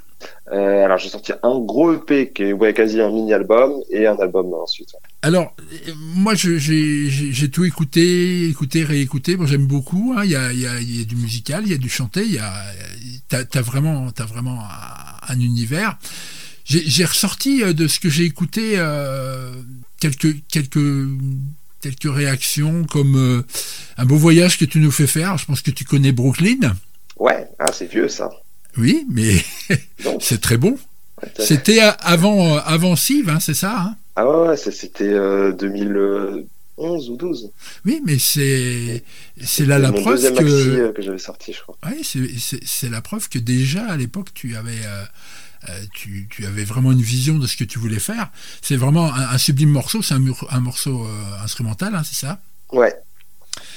Euh, 0.51 0.84
alors 0.84 0.97
j'ai 0.97 1.10
sorti 1.10 1.32
un 1.43 1.60
gros 1.60 1.93
EP 1.93 2.32
qui 2.32 2.43
est 2.43 2.53
ouais, 2.53 2.73
quasi 2.73 2.99
un 2.99 3.10
mini 3.10 3.34
album 3.34 3.73
et 3.89 4.08
un 4.08 4.17
album 4.17 4.53
ensuite. 4.53 4.89
Alors, 5.21 5.53
euh, 5.71 5.91
moi, 6.15 6.34
j'ai 6.36 7.49
tout 7.51 7.65
écouté, 7.65 8.47
écouté, 8.47 8.84
réécouté. 8.84 9.36
Bon, 9.36 9.45
j'aime 9.45 9.65
beaucoup. 9.67 10.13
hein. 10.17 10.23
Il 10.23 10.32
y, 10.32 10.36
a, 10.36 10.51
y, 10.53 10.65
a, 10.65 10.79
y 10.82 11.01
a 11.01 11.05
du 11.05 11.15
musical, 11.15 11.63
il 11.65 11.71
y 11.71 11.75
a 11.75 11.77
du 11.77 11.89
chanté. 11.89 12.23
Il 12.23 12.34
y 12.34 12.39
a, 12.39 12.51
t'as, 13.27 13.43
t'as 13.43 13.62
vraiment, 13.62 14.08
vraiment 14.27 14.60
un, 14.62 15.34
un 15.34 15.39
univers. 15.39 15.97
J'ai 16.65 17.05
ressorti 17.05 17.63
euh, 17.63 17.73
de 17.73 17.88
ce 17.88 17.99
que 17.99 18.10
j'ai 18.10 18.25
écouté 18.25 18.73
euh, 18.77 19.51
quelques 19.99 20.36
quelques 20.49 21.08
quelques 21.82 22.13
réactions 22.13 22.84
comme 22.84 23.15
euh, 23.15 23.41
un 23.97 24.05
beau 24.05 24.17
voyage 24.17 24.60
que 24.60 24.65
tu 24.65 24.79
nous 24.79 24.91
fais 24.91 25.08
faire. 25.08 25.38
Je 25.38 25.45
pense 25.45 25.62
que 25.63 25.71
tu 25.71 25.84
connais 25.84 26.12
Brooklyn. 26.12 26.75
Ouais, 27.17 27.47
ah 27.58 27.71
c'est 27.73 27.88
vieux 27.89 28.08
ça. 28.08 28.29
Oui, 28.77 29.05
mais 29.10 29.36
c'est 30.19 30.41
très 30.41 30.58
bon. 30.58 30.77
C'était 31.38 31.84
euh, 31.84 31.91
avant 31.99 32.55
euh, 32.55 32.60
avant 32.65 32.95
Sive, 32.95 33.29
hein, 33.29 33.39
c'est 33.39 33.53
ça. 33.53 33.75
Hein? 33.77 33.95
Ah 34.15 34.27
ouais, 34.27 34.49
ouais, 34.49 34.58
c'était 34.58 35.03
euh, 35.05 35.51
2011 35.51 37.10
ou 37.10 37.17
12. 37.17 37.51
oui, 37.86 38.01
mais 38.05 38.17
c'est 38.19 39.03
là 39.65 39.79
la 39.79 39.91
mon 39.91 40.01
preuve 40.01 40.15
deuxième 40.15 40.36
que 40.36 40.43
maxi 40.43 40.69
euh, 40.69 40.91
que 40.93 41.01
j'avais 41.01 41.17
sorti, 41.17 41.53
je 41.53 41.62
crois. 41.62 41.77
Ouais, 41.86 42.01
c'est- 42.03 42.89
la 42.89 43.01
preuve 43.01 43.27
que 43.29 43.39
déjà 43.39 43.86
à 43.86 43.97
l'époque 43.97 44.29
tu 44.34 44.55
avais 44.55 44.86
euh, 44.86 45.03
euh, 45.69 45.79
tu, 45.93 46.27
tu 46.29 46.45
avais 46.45 46.63
vraiment 46.63 46.91
une 46.93 47.01
vision 47.01 47.38
de 47.38 47.45
ce 47.45 47.58
que 47.58 47.65
tu 47.65 47.79
voulais 47.79 47.99
faire. 47.99 48.29
C'est 48.62 48.77
vraiment 48.77 49.13
un, 49.13 49.29
un 49.29 49.38
sublime 49.38 49.69
morceau, 49.69 50.01
c'est 50.01 50.13
un, 50.13 50.60
morceau 50.62 51.05
euh, 51.05 51.43
instrumental, 51.43 51.95
hein, 51.95 52.03
c'est 52.05 52.15
ça? 52.15 52.39
Ouais. 52.71 52.93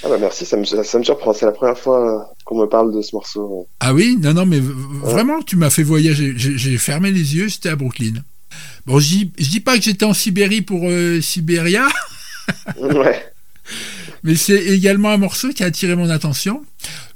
Ah 0.05 0.09
bah 0.09 0.17
merci, 0.19 0.45
ça 0.45 0.57
me, 0.57 0.65
ça, 0.65 0.99
me 0.99 1.05
surprend. 1.05 1.33
C'est 1.33 1.47
la 1.47 1.53
première 1.53 1.79
fois 1.79 2.35
qu'on 2.45 2.61
me 2.61 2.67
parle 2.67 2.93
de 2.95 3.03
ce 3.03 3.15
morceau. 3.15 3.69
Ah 3.81 3.95
oui, 3.95 4.17
non, 4.21 4.35
non, 4.35 4.47
mais 4.47 4.59
vraiment 4.61 5.41
tu 5.43 5.57
m'as 5.57 5.71
fait 5.71 5.85
voyager. 5.85 6.33
J'ai 6.37 6.77
fermé 6.79 7.11
les 7.13 7.37
yeux, 7.37 7.49
j'étais 7.49 7.69
à 7.69 7.77
Brooklyn. 7.77 8.15
Bon, 8.85 8.99
je 8.99 9.09
dis, 9.09 9.33
je 9.39 9.49
dis 9.49 9.61
pas 9.61 9.77
que 9.77 9.83
j'étais 9.85 10.05
en 10.05 10.13
Sibérie 10.13 10.61
pour 10.63 10.81
euh, 10.89 11.21
Sibéria, 11.21 11.87
ouais. 12.81 13.25
mais 14.25 14.35
c'est 14.35 14.63
également 14.65 15.11
un 15.11 15.17
morceau 15.19 15.51
qui 15.51 15.63
a 15.63 15.67
attiré 15.67 15.95
mon 15.95 16.11
attention. 16.11 16.65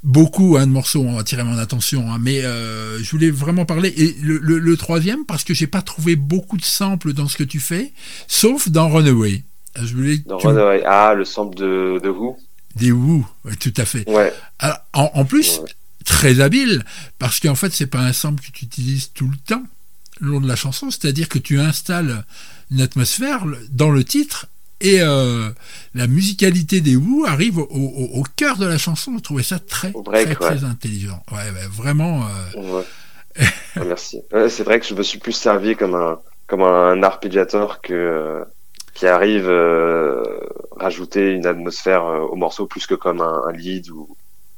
Beaucoup 0.03 0.55
hein, 0.57 0.65
de 0.65 0.71
morceaux 0.71 1.01
ont 1.01 1.17
attiré 1.19 1.43
mon 1.43 1.57
attention, 1.57 2.09
hein, 2.09 2.17
mais 2.21 2.43
euh, 2.45 2.99
je 3.03 3.11
voulais 3.11 3.29
vraiment 3.31 3.65
parler. 3.65 3.93
Et 3.97 4.15
le, 4.23 4.37
le- 4.41 4.59
le 4.59 4.77
troisième, 4.77 5.25
parce 5.25 5.43
que 5.43 5.53
j'ai 5.53 5.67
pas 5.67 5.81
trouvé 5.81 6.15
beaucoup 6.15 6.55
de 6.57 6.63
samples 6.63 7.11
dans 7.13 7.27
ce 7.27 7.35
que 7.35 7.43
tu 7.43 7.59
fais, 7.59 7.91
sauf 8.27 8.69
dans 8.69 8.87
Runaway. 8.89 9.43
Je 9.79 9.93
voulais 9.93 10.17
que 10.19 10.27
Dans 10.29 10.37
tu 10.37 10.47
Runaway. 10.47 10.81
Ah, 10.85 11.13
le 11.13 11.25
sample 11.25 11.55
de, 11.57 11.99
de 12.01 12.09
Who? 12.09 12.37
Des 12.77 12.91
Who, 12.91 13.25
ouais, 13.45 13.55
tout 13.55 13.73
à 13.77 13.85
fait. 13.85 14.07
Ouais. 14.09 14.33
Alors, 14.59 14.79
en, 14.93 15.11
en 15.15 15.25
plus, 15.25 15.59
Ouais. 15.59 15.69
très 16.05 16.39
habile, 16.39 16.83
parce 17.19 17.39
qu'en 17.39 17.55
fait, 17.55 17.71
c'est 17.73 17.87
pas 17.87 17.99
un 17.99 18.13
sample 18.13 18.43
que 18.43 18.51
tu 18.51 18.65
utilises 18.65 19.11
tout 19.13 19.27
le 19.27 19.37
temps 19.37 19.63
le 20.19 20.31
long 20.31 20.39
de 20.41 20.47
la 20.47 20.55
chanson, 20.55 20.89
c'est-à-dire 20.89 21.29
que 21.29 21.37
tu 21.39 21.59
installes 21.59 22.25
une 22.71 22.81
atmosphère 22.81 23.43
dans 23.71 23.91
le 23.91 24.03
titre 24.03 24.47
et 24.81 25.01
euh, 25.01 25.49
la 25.93 26.07
musicalité 26.07 26.81
des 26.81 26.95
Who 26.95 27.25
arrive 27.25 27.57
au, 27.59 27.63
au- 27.69 28.19
au 28.19 28.23
cœur 28.35 28.57
de 28.57 28.65
la 28.65 28.77
chanson. 28.77 29.13
Je 29.17 29.21
trouvais 29.23 29.43
ça 29.43 29.59
très, 29.59 29.89
break, 29.91 30.05
très, 30.05 30.29
ouais. 30.29 30.35
très 30.57 30.63
intelligent. 30.63 31.23
Ouais, 31.31 31.49
vraiment. 31.71 32.25
euh, 32.55 32.81
merci. 33.75 34.21
C'est 34.49 34.63
vrai 34.63 34.79
que 34.79 34.85
je 34.87 34.93
me 34.95 35.03
suis 35.03 35.19
plus 35.19 35.33
servi 35.33 35.75
comme 35.75 35.95
un 35.95 36.19
comme 36.47 36.61
un 36.61 37.03
arpégiateur 37.03 37.81
que 37.81 37.93
euh, 37.93 38.43
qui 38.97 39.05
arrive 39.05 39.47
euh, 39.47 40.23
rajouter 40.75 41.31
une 41.33 41.45
atmosphère 41.45 42.03
euh, 42.05 42.21
au 42.21 42.35
morceau 42.35 42.65
plus 42.65 42.87
que 42.87 42.95
comme 42.95 43.21
un, 43.21 43.43
un 43.47 43.51
lead 43.51 43.91
ou 43.91 44.09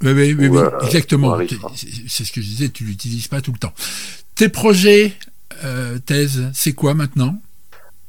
Oui, 0.02 0.14
oui, 0.14 0.34
oui, 0.40 0.48
Ou, 0.48 0.60
oui, 0.60 0.64
exactement. 0.86 1.38
C'est- 1.76 2.24
ce 2.24 2.32
que 2.32 2.40
je 2.40 2.48
disais, 2.48 2.70
tu 2.70 2.86
l'utilises 2.86 3.28
pas 3.28 3.42
tout 3.42 3.52
le 3.52 3.60
temps. 3.60 3.74
Tes 4.36 4.48
projets, 4.48 5.12
euh, 5.66 6.00
thèse, 6.00 6.50
c'est 6.54 6.72
quoi 6.72 6.94
maintenant? 6.94 7.36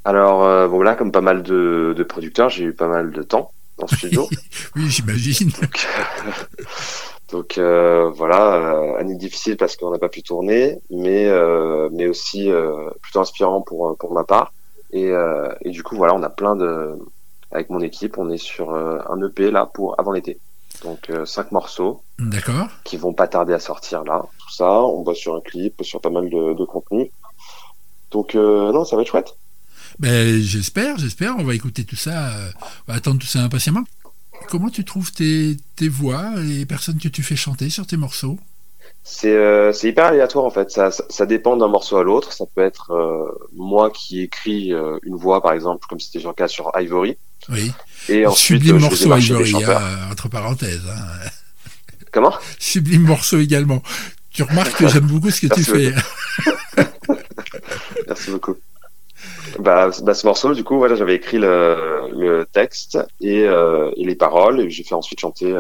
Alors 0.05 0.45
euh, 0.45 0.69
bon 0.69 0.81
là, 0.83 0.95
comme 0.95 1.11
pas 1.11 1.21
mal 1.21 1.43
de, 1.43 1.95
de 1.97 2.03
producteurs, 2.05 2.49
j'ai 2.49 2.63
eu 2.65 2.73
pas 2.73 2.87
mal 2.87 3.11
de 3.11 3.23
temps 3.25 3.53
en 3.79 3.89
studio. 3.89 4.29
Oui, 4.77 4.89
j'imagine. 4.89 5.51
donc 5.61 5.87
donc, 7.33 7.59
euh, 7.59 8.09
voilà, 8.15 8.55
euh, 8.55 9.01
année 9.01 9.17
difficile 9.17 9.57
parce 9.57 9.77
qu'on 9.77 9.91
n'a 9.91 9.99
pas 9.99 10.09
pu 10.09 10.23
tourner, 10.23 10.79
mais 10.91 11.27
euh, 11.27 11.89
mais 11.93 12.07
aussi 12.07 12.49
plutôt 13.03 13.19
inspirant 13.21 13.63
pour 13.63 13.97
pour 13.99 14.13
ma 14.15 14.23
part. 14.23 14.53
Et 14.93 15.11
euh, 15.11 15.53
et 15.63 15.71
du 15.71 15.83
coup 15.83 15.97
voilà, 15.97 16.15
on 16.15 16.23
a 16.23 16.31
plein 16.31 16.57
de 16.57 16.97
avec 17.53 17.71
mon 17.71 17.81
équipe, 17.81 18.19
on 18.19 18.31
est 18.31 18.39
sur 18.39 18.71
euh, 18.71 18.99
un 19.09 19.21
EP 19.27 19.51
là 19.51 19.67
pour 19.67 19.99
avant 19.99 20.13
l'été. 20.13 20.39
Donc 20.83 21.11
euh, 21.11 21.27
cinq 21.27 21.53
morceaux 21.53 22.03
D'accord. 22.19 22.69
qui 22.85 22.97
vont 22.97 23.13
pas 23.13 23.29
tarder 23.29 23.53
à 23.53 23.59
sortir 23.59 24.05
là. 24.05 24.23
Tout 24.39 24.55
ça, 24.55 24.71
on 24.71 25.03
bosse 25.03 25.19
sur 25.19 25.35
un 25.35 25.41
clip, 25.41 25.83
sur 25.83 26.01
pas 26.01 26.11
mal 26.11 26.31
de, 26.31 26.55
de 26.55 26.65
contenu. 26.65 27.11
Donc 28.11 28.35
euh, 28.35 28.73
non, 28.73 28.85
ça 28.85 28.97
va 28.97 29.03
être 29.03 29.09
chouette. 29.09 29.37
Ben, 29.99 30.41
j'espère, 30.41 30.97
j'espère. 30.99 31.35
On 31.39 31.45
va 31.45 31.55
écouter 31.55 31.85
tout 31.85 31.97
ça. 31.97 32.33
on 32.89 32.93
va 32.93 32.99
attendre 32.99 33.19
tout 33.19 33.27
ça 33.27 33.41
impatiemment. 33.41 33.85
Comment 34.49 34.71
tu 34.71 34.85
trouves 34.85 35.13
tes, 35.13 35.57
tes 35.77 35.89
voix, 35.89 36.35
les 36.37 36.65
personnes 36.65 36.99
que 36.99 37.09
tu 37.09 37.23
fais 37.23 37.37
chanter 37.37 37.69
sur 37.69 37.87
tes 37.87 37.97
morceaux? 37.97 38.39
C'est 39.03 39.35
euh, 39.35 39.73
c'est 39.73 39.89
hyper 39.89 40.07
aléatoire 40.07 40.45
en 40.45 40.51
fait. 40.51 40.71
Ça, 40.71 40.91
ça, 40.91 41.05
ça 41.09 41.27
dépend 41.27 41.57
d'un 41.57 41.69
morceau 41.69 41.97
à 41.97 42.05
l'autre. 42.05 42.33
Ça 42.33 42.45
peut 42.55 42.63
être 42.63 42.93
euh, 42.93 43.25
moi 43.53 43.91
qui 43.91 44.21
écris 44.23 44.73
euh, 44.73 44.99
une 45.03 45.17
voix 45.17 45.43
par 45.43 45.53
exemple, 45.53 45.87
comme 45.89 45.99
c'était 46.01 46.21
le 46.25 46.33
cas 46.33 46.49
sur 46.49 46.71
Ivory, 46.77 47.17
Oui. 47.49 47.73
et 48.09 48.27
ensuite 48.27 48.63
Sublime 48.63 48.79
morceau 48.81 49.15
Ivory, 49.17 49.65
hein, 49.65 49.81
entre 50.11 50.29
parenthèses. 50.29 50.83
hein. 50.89 51.29
Comment? 52.13 52.35
Sublime 52.59 53.03
morceau 53.03 53.39
également. 53.39 53.83
Tu 54.33 54.43
remarques 54.45 54.77
que 54.77 54.87
j'aime 54.89 55.07
beaucoup 55.07 55.31
ce 55.31 55.41
que 55.47 55.53
tu 55.55 55.65
fais. 55.65 55.93
Merci 58.07 58.31
beaucoup. 58.31 58.57
Bah, 59.59 59.91
bah, 60.03 60.15
ce 60.15 60.27
morceau, 60.27 60.55
du 60.55 60.63
coup, 60.65 60.79
voilà, 60.79 60.95
j'avais 60.95 61.15
écrit 61.17 61.39
le, 61.39 62.03
le 62.17 62.47
texte 62.53 62.99
et, 63.21 63.41
et 63.43 64.05
les 64.05 64.15
paroles, 64.15 64.61
et 64.61 64.71
j'ai 64.71 64.85
fait 64.85 64.95
ensuite 64.95 65.21
chanter 65.21 65.53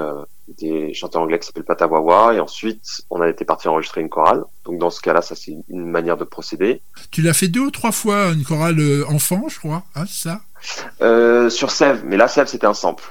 des 0.58 0.92
chanteurs 0.94 1.22
anglais 1.22 1.38
qui 1.38 1.46
s'appellent 1.46 1.64
Patawawa, 1.64 2.34
et 2.34 2.40
ensuite 2.40 3.02
on 3.10 3.20
a 3.20 3.28
été 3.28 3.44
parti 3.44 3.68
enregistrer 3.68 4.00
une 4.00 4.08
chorale. 4.08 4.44
Donc 4.64 4.78
dans 4.78 4.90
ce 4.90 5.00
cas-là, 5.00 5.22
ça 5.22 5.34
c'est 5.34 5.54
une 5.68 5.86
manière 5.86 6.16
de 6.16 6.24
procéder. 6.24 6.82
Tu 7.10 7.22
l'as 7.22 7.32
fait 7.34 7.48
deux 7.48 7.60
ou 7.60 7.70
trois 7.70 7.92
fois, 7.92 8.32
une 8.32 8.44
chorale 8.44 8.78
euh, 8.80 9.04
enfant, 9.08 9.44
je 9.48 9.58
crois. 9.58 9.84
Ah, 9.94 10.04
c'est 10.06 10.28
ça? 10.28 10.40
Euh, 11.00 11.48
sur 11.48 11.70
Sève, 11.70 12.02
mais 12.04 12.16
là 12.18 12.28
Sève 12.28 12.46
c'était 12.46 12.66
un 12.66 12.74
sample, 12.74 13.04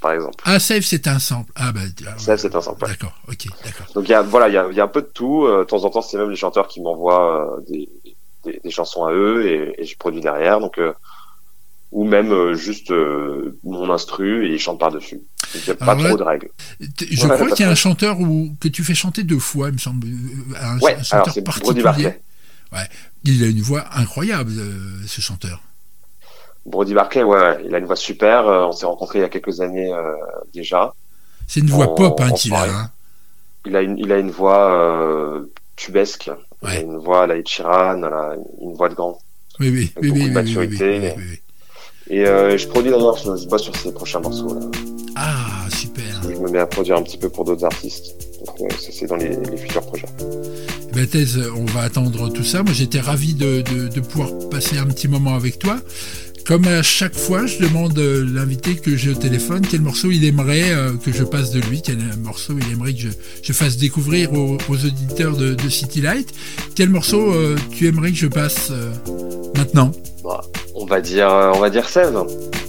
par 0.00 0.12
exemple. 0.12 0.42
Ah, 0.46 0.58
Save, 0.58 0.80
c'est 0.82 1.06
un 1.06 1.18
sample. 1.18 1.52
Ah, 1.54 1.72
bah, 1.72 1.80
ah, 2.06 2.18
Sève 2.18 2.38
c'est 2.38 2.54
un 2.54 2.60
sample. 2.62 2.82
ouais. 2.84 2.90
D'accord, 2.90 3.12
ok, 3.28 3.46
d'accord. 3.64 3.86
Donc 3.94 4.08
y 4.08 4.14
a 4.14 4.22
voilà, 4.22 4.48
il 4.48 4.54
y 4.54 4.56
a, 4.56 4.66
il 4.70 4.76
y 4.76 4.80
a 4.80 4.84
un 4.84 4.88
peu 4.88 5.02
de 5.02 5.10
tout. 5.12 5.44
Euh, 5.44 5.60
de 5.60 5.64
temps 5.64 5.84
en 5.84 5.90
temps, 5.90 6.00
c'est 6.00 6.16
même 6.16 6.30
les 6.30 6.36
chanteurs 6.36 6.66
qui 6.68 6.80
m'envoient 6.80 7.58
des, 7.68 7.90
des, 8.44 8.60
des 8.64 8.70
chansons 8.70 9.04
à 9.04 9.12
eux 9.12 9.46
et, 9.46 9.82
et 9.82 9.84
je 9.84 9.98
produis 9.98 10.22
derrière. 10.22 10.60
Donc 10.60 10.78
euh, 10.78 10.94
ou 11.92 12.04
même 12.04 12.54
juste 12.54 12.90
euh, 12.90 13.56
mon 13.62 13.90
instru 13.90 14.46
et 14.46 14.52
ils 14.52 14.58
chantent 14.58 14.80
par 14.80 14.90
a 15.70 15.74
pas 15.74 15.94
là, 15.94 16.08
trop 16.08 16.16
de 16.16 16.22
règles. 16.22 16.48
Je 16.80 17.26
Ouais, 17.26 17.34
crois 17.36 17.50
qu'il 17.50 17.64
y 17.64 17.68
a 17.68 17.70
un 17.70 17.74
chanteur 17.74 18.20
où, 18.20 18.54
que 18.60 18.68
tu 18.68 18.82
fais 18.82 18.94
chanter 18.94 19.22
deux 19.24 19.38
fois, 19.38 19.68
il 19.68 19.74
me 19.74 19.78
semble. 19.78 20.06
euh, 20.06 20.54
Un, 20.60 20.78
Ouais, 20.80 20.94
un 20.98 21.02
chanteur 21.02 21.32
alors 21.34 21.44
particulier. 21.44 21.82
Barclay. 21.82 22.20
Il 23.24 23.42
a 23.42 23.46
une 23.46 23.62
voix 23.62 23.84
incroyable, 23.96 24.52
euh, 24.58 24.72
ce 25.06 25.20
chanteur. 25.20 25.62
Brody 26.66 26.94
Barclay, 26.94 27.22
ouais, 27.22 27.38
ouais, 27.38 27.62
il 27.66 27.74
a 27.74 27.78
une 27.78 27.84
voix 27.86 27.96
super. 27.96 28.46
Euh, 28.48 28.64
on 28.66 28.72
s'est 28.72 28.86
rencontrés 28.86 29.18
il 29.18 29.22
y 29.22 29.24
a 29.24 29.28
quelques 29.28 29.60
années 29.60 29.92
euh, 29.92 30.14
déjà. 30.52 30.94
C'est 31.46 31.60
une 31.60 31.70
voix 31.70 31.94
pop 31.94 32.20
hein, 32.20 32.32
qu'il 32.32 32.54
a. 32.54 32.64
hein. 32.64 32.90
Il 33.66 33.76
a 33.76 33.82
une, 33.82 33.98
il 33.98 34.12
a 34.12 34.18
une 34.18 34.30
voix 34.30 34.72
euh, 34.74 35.52
tubesque. 35.76 36.30
Il 36.62 36.68
a 36.68 36.70
Ouais. 36.70 36.80
une 36.82 36.96
voix 36.96 37.24
à 37.24 37.26
la 37.26 37.34
la- 37.36 38.36
une 38.62 38.72
voix 38.74 38.88
de 38.88 38.94
grand. 38.94 39.18
Oui, 39.60 39.68
oui, 39.68 39.92
Avec 39.96 40.02
oui, 40.02 40.10
oui, 40.10 40.20
de 40.20 40.24
oui, 40.28 40.30
maturité. 40.30 40.98
oui, 41.00 41.08
oui, 41.16 41.24
oui. 41.30 41.40
Et 42.16 42.26
euh, 42.26 42.56
je 42.58 42.66
produis 42.68 42.90
d'ailleurs, 42.90 43.16
je, 43.16 43.36
je 43.36 43.46
bosse 43.48 43.62
sur 43.62 43.76
ces 43.76 43.92
prochains 43.92 44.20
morceaux. 44.20 44.54
Là. 44.54 44.60
Ah, 45.16 45.66
super. 45.70 46.22
Je 46.22 46.36
me 46.36 46.50
mets 46.50 46.58
à 46.58 46.66
produire 46.66 46.96
un 46.96 47.02
petit 47.02 47.18
peu 47.18 47.28
pour 47.28 47.44
d'autres 47.44 47.64
artistes. 47.64 48.14
Donc 48.58 48.72
ça 48.72 48.88
c'est 48.92 49.06
dans 49.06 49.16
les, 49.16 49.30
les 49.50 49.56
futurs 49.56 49.86
projets. 49.86 50.06
Ben, 50.92 51.06
Thèse, 51.06 51.40
on 51.56 51.64
va 51.64 51.82
attendre 51.82 52.32
tout 52.32 52.44
ça. 52.44 52.62
Moi, 52.62 52.72
j'étais 52.72 53.00
ravi 53.00 53.34
de, 53.34 53.62
de, 53.62 53.88
de 53.88 54.00
pouvoir 54.00 54.30
passer 54.50 54.78
un 54.78 54.86
petit 54.86 55.08
moment 55.08 55.34
avec 55.34 55.58
toi. 55.58 55.78
Comme 56.46 56.66
à 56.66 56.82
chaque 56.82 57.14
fois, 57.16 57.46
je 57.46 57.58
demande 57.58 57.98
euh, 57.98 58.22
l'invité 58.30 58.76
que 58.76 58.94
j'ai 58.96 59.10
au 59.10 59.14
téléphone 59.14 59.62
quel 59.68 59.80
morceau 59.80 60.10
il 60.10 60.24
aimerait 60.26 60.72
euh, 60.72 60.92
que 60.92 61.10
je 61.10 61.24
passe 61.24 61.50
de 61.52 61.60
lui, 61.60 61.80
quel 61.80 61.96
morceau 62.18 62.52
il 62.60 62.70
aimerait 62.70 62.92
que 62.92 63.00
je, 63.00 63.08
je 63.42 63.52
fasse 63.54 63.78
découvrir 63.78 64.34
aux, 64.34 64.58
aux 64.68 64.84
auditeurs 64.84 65.38
de, 65.38 65.54
de 65.54 65.68
City 65.70 66.02
Light. 66.02 66.28
Quel 66.74 66.90
morceau 66.90 67.32
euh, 67.32 67.56
tu 67.70 67.88
aimerais 67.88 68.10
que 68.10 68.18
je 68.18 68.26
passe 68.26 68.68
euh, 68.72 68.92
maintenant? 69.56 69.90
Bah, 70.22 70.42
on 70.74 70.84
va 70.84 71.00
dire, 71.00 71.28
on 71.54 71.60
va 71.60 71.70
dire 71.70 71.88
Sève. 71.88 72.14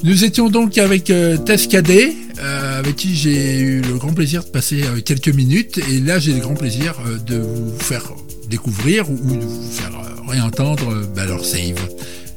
Nous 0.06 0.24
étions 0.24 0.50
donc 0.50 0.78
avec 0.78 1.10
euh, 1.10 1.36
Tess 1.36 1.66
Cadet, 1.66 2.14
euh, 2.40 2.78
avec 2.78 2.96
qui 2.96 3.16
j'ai 3.16 3.58
eu 3.58 3.82
le 3.82 3.96
grand 3.96 4.14
plaisir 4.14 4.44
de 4.44 4.50
passer 4.50 4.84
euh, 4.84 5.02
quelques 5.04 5.30
minutes. 5.30 5.80
Et 5.90 6.00
là, 6.00 6.20
j'ai 6.20 6.34
le 6.34 6.42
grand 6.42 6.54
plaisir 6.54 6.94
euh, 7.08 7.18
de 7.18 7.38
vous 7.38 7.80
faire 7.80 8.04
découvrir 8.48 9.10
ou, 9.10 9.16
de 9.16 9.44
vous 9.44 9.72
faire 9.72 10.00
réentendre 10.28 11.08
bah, 11.16 11.26
leur 11.26 11.44
save. 11.44 11.80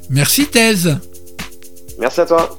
Merci 0.09 0.47
Thèse 0.47 0.97
Merci 1.99 2.21
à 2.21 2.25
toi. 2.25 2.57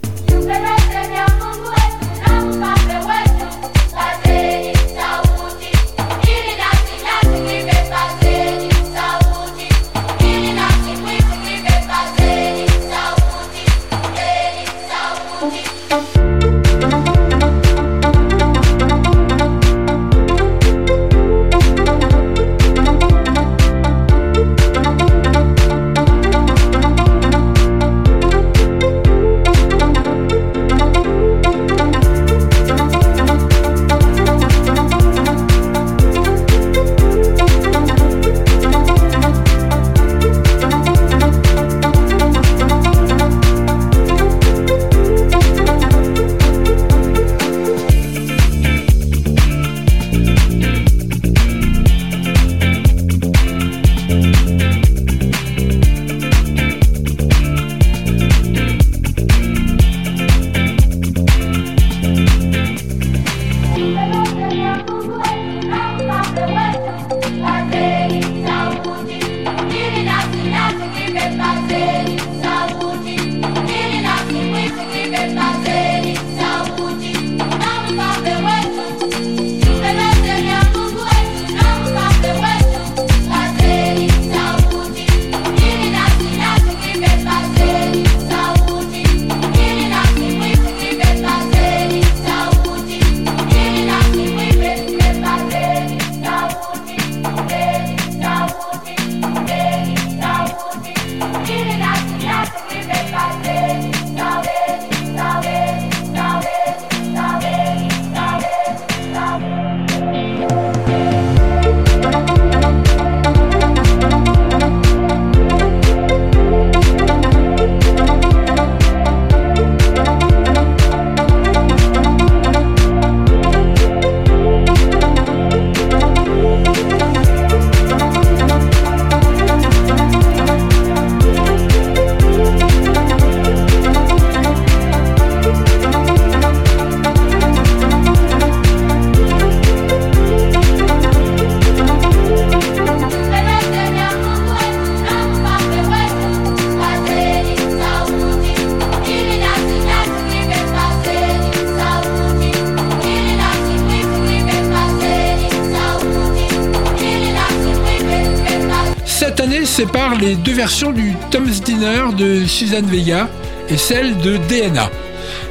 Versions 160.61 160.92
du 160.92 161.14
Tom's 161.31 161.62
Dinner 161.62 162.12
de 162.18 162.44
Suzanne 162.44 162.85
Vega 162.85 163.31
et 163.70 163.79
celle 163.79 164.18
de 164.18 164.37
DNA. 164.37 164.90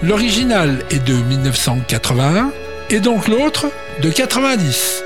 L'original 0.03 0.85
est 0.91 1.03
de 1.03 1.13
1981 1.13 2.51
et 2.91 2.99
donc 2.99 3.27
l'autre 3.27 3.71
de 4.03 4.11
90. 4.11 5.03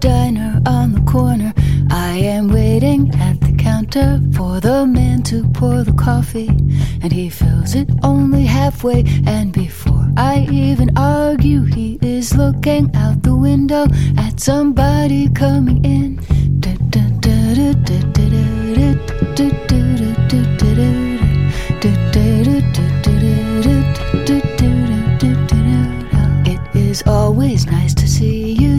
Diner 0.00 0.60
on 0.66 0.92
the 0.92 1.00
corner. 1.02 1.52
I 1.90 2.16
am 2.16 2.48
waiting 2.48 3.10
at 3.20 3.40
the 3.40 3.52
counter 3.52 4.20
for 4.34 4.60
the 4.60 4.86
man 4.86 5.22
to 5.24 5.46
pour 5.52 5.84
the 5.84 5.92
coffee, 5.92 6.48
and 7.02 7.12
he 7.12 7.28
fills 7.28 7.74
it 7.74 7.88
only 8.02 8.44
halfway. 8.44 9.04
And 9.26 9.52
before 9.52 10.08
I 10.16 10.48
even 10.50 10.96
argue, 10.96 11.62
he 11.64 11.98
is 12.02 12.34
looking 12.34 12.94
out 12.96 13.22
the 13.22 13.36
window 13.36 13.86
at 14.16 14.40
somebody 14.40 15.28
coming 15.28 15.84
in. 15.84 16.20
It 17.92 18.19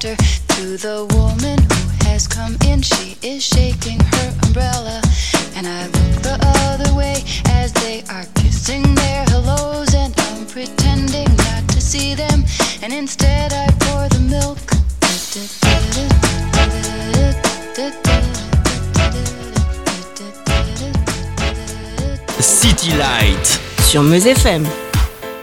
counter 0.00 0.16
to 0.48 0.76
the 0.78 1.06
woman 1.14 1.58
who 1.58 2.08
has 2.08 2.26
come 2.26 2.56
in. 2.66 2.82
She 2.82 3.16
is 3.22 3.44
shaking 3.44 4.00
her 4.00 4.34
umbrella, 4.46 5.00
and 5.56 5.66
I 5.66 5.84
look 5.86 6.22
the 6.22 6.38
other 6.40 6.94
way 6.94 7.22
as 7.48 7.72
they 7.72 8.02
are 8.10 8.24
kissing 8.34 8.94
their 8.94 9.24
hellos, 9.28 9.94
and 9.94 10.14
I'm 10.18 10.46
pretending 10.46 11.28
not 11.36 11.68
to 11.68 11.80
see 11.80 12.14
them, 12.14 12.44
and 12.82 12.92
instead 12.92 13.52
I 13.52 13.66
pour 13.80 14.08
the 14.08 14.20
milk. 14.20 14.58
City 22.40 22.92
Light. 22.96 23.60
sur 23.84 24.02
Meuse 24.02 24.26
FM. 24.26 24.66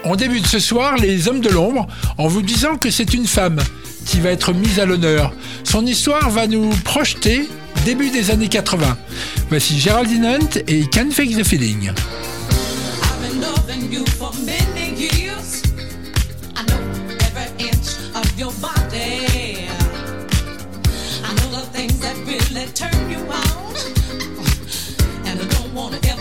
On 0.04 0.16
débute 0.16 0.46
ce 0.46 0.58
soir 0.58 0.96
les 0.96 1.28
hommes 1.28 1.40
de 1.40 1.50
l'ombre 1.50 1.86
en 2.16 2.28
vous 2.28 2.42
disant 2.42 2.76
que 2.76 2.90
c'est 2.90 3.12
une 3.12 3.26
femme 3.26 3.60
qui 4.08 4.20
va 4.20 4.30
être 4.30 4.54
mise 4.54 4.80
à 4.80 4.86
l'honneur. 4.86 5.32
Son 5.64 5.84
histoire 5.84 6.30
va 6.30 6.46
nous 6.46 6.70
projeter 6.82 7.46
début 7.84 8.10
des 8.10 8.30
années 8.30 8.48
80. 8.48 8.96
Voici 9.50 9.78
Geraldine 9.78 10.24
Hunt 10.24 10.62
et 10.66 10.86
Can't 10.86 11.12
Fake 11.12 11.36
the 11.36 11.44
Feeling. 11.44 11.90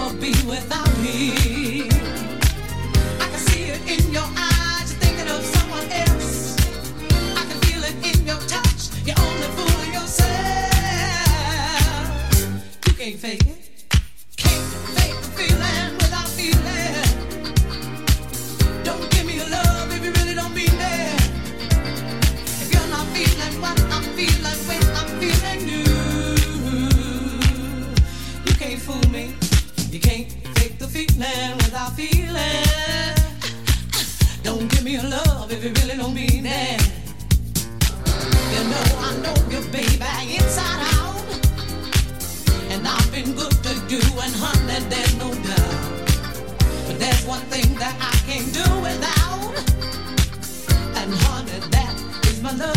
I've 0.09 0.21
been 1.01 1.56
Can't 13.07 13.19
fake 13.21 13.41
feeling 15.37 15.93
without 15.95 16.27
feeling. 16.27 16.93
Don't 18.83 19.09
give 19.11 19.25
me 19.25 19.39
love 19.49 19.89
if 19.93 20.03
you 20.03 20.11
really 20.11 20.35
don't 20.35 20.53
mean 20.53 20.67
it. 20.67 21.21
If 22.43 22.69
you're 22.73 22.89
not 22.89 23.07
feeling 23.15 23.61
what 23.61 23.79
I'm 23.93 24.03
feeling 24.11 24.59
when 24.67 24.83
I'm 24.99 25.07
feeling 25.21 25.69
you, 25.69 25.85
can't 28.59 28.81
fool 28.81 29.09
me. 29.09 29.35
You 29.89 30.01
can't 30.01 30.29
fake 30.57 30.77
the 30.77 30.87
feeling 30.87 31.55
without 31.63 31.93
feeling. 31.95 33.15
Don't 34.43 34.69
give 34.69 34.83
me 34.83 34.99
love 35.01 35.49
if 35.49 35.63
you 35.63 35.71
really 35.81 35.95
don't 35.95 36.13
mean 36.13 36.45
it. 36.45 36.81
You 38.51 38.63
know 38.67 38.83
I 38.99 39.15
know 39.23 39.35
you, 39.49 39.61
baby, 39.71 40.35
inside 40.35 40.86
I've 42.87 43.11
been 43.11 43.33
good 43.35 43.51
to 43.51 43.73
you, 43.89 43.99
and 44.23 44.33
honey, 44.35 44.79
there's 44.89 45.15
no 45.17 45.29
doubt. 45.33 46.07
But 46.87 46.97
there's 46.99 47.25
one 47.25 47.41
thing 47.51 47.75
that 47.75 47.95
I 47.99 48.15
can't 48.25 48.53
do 48.53 48.63
without. 48.79 49.53
And 50.95 51.13
honey, 51.25 51.59
that 51.75 51.93
is 52.27 52.41
my 52.41 52.51
love. 52.53 52.75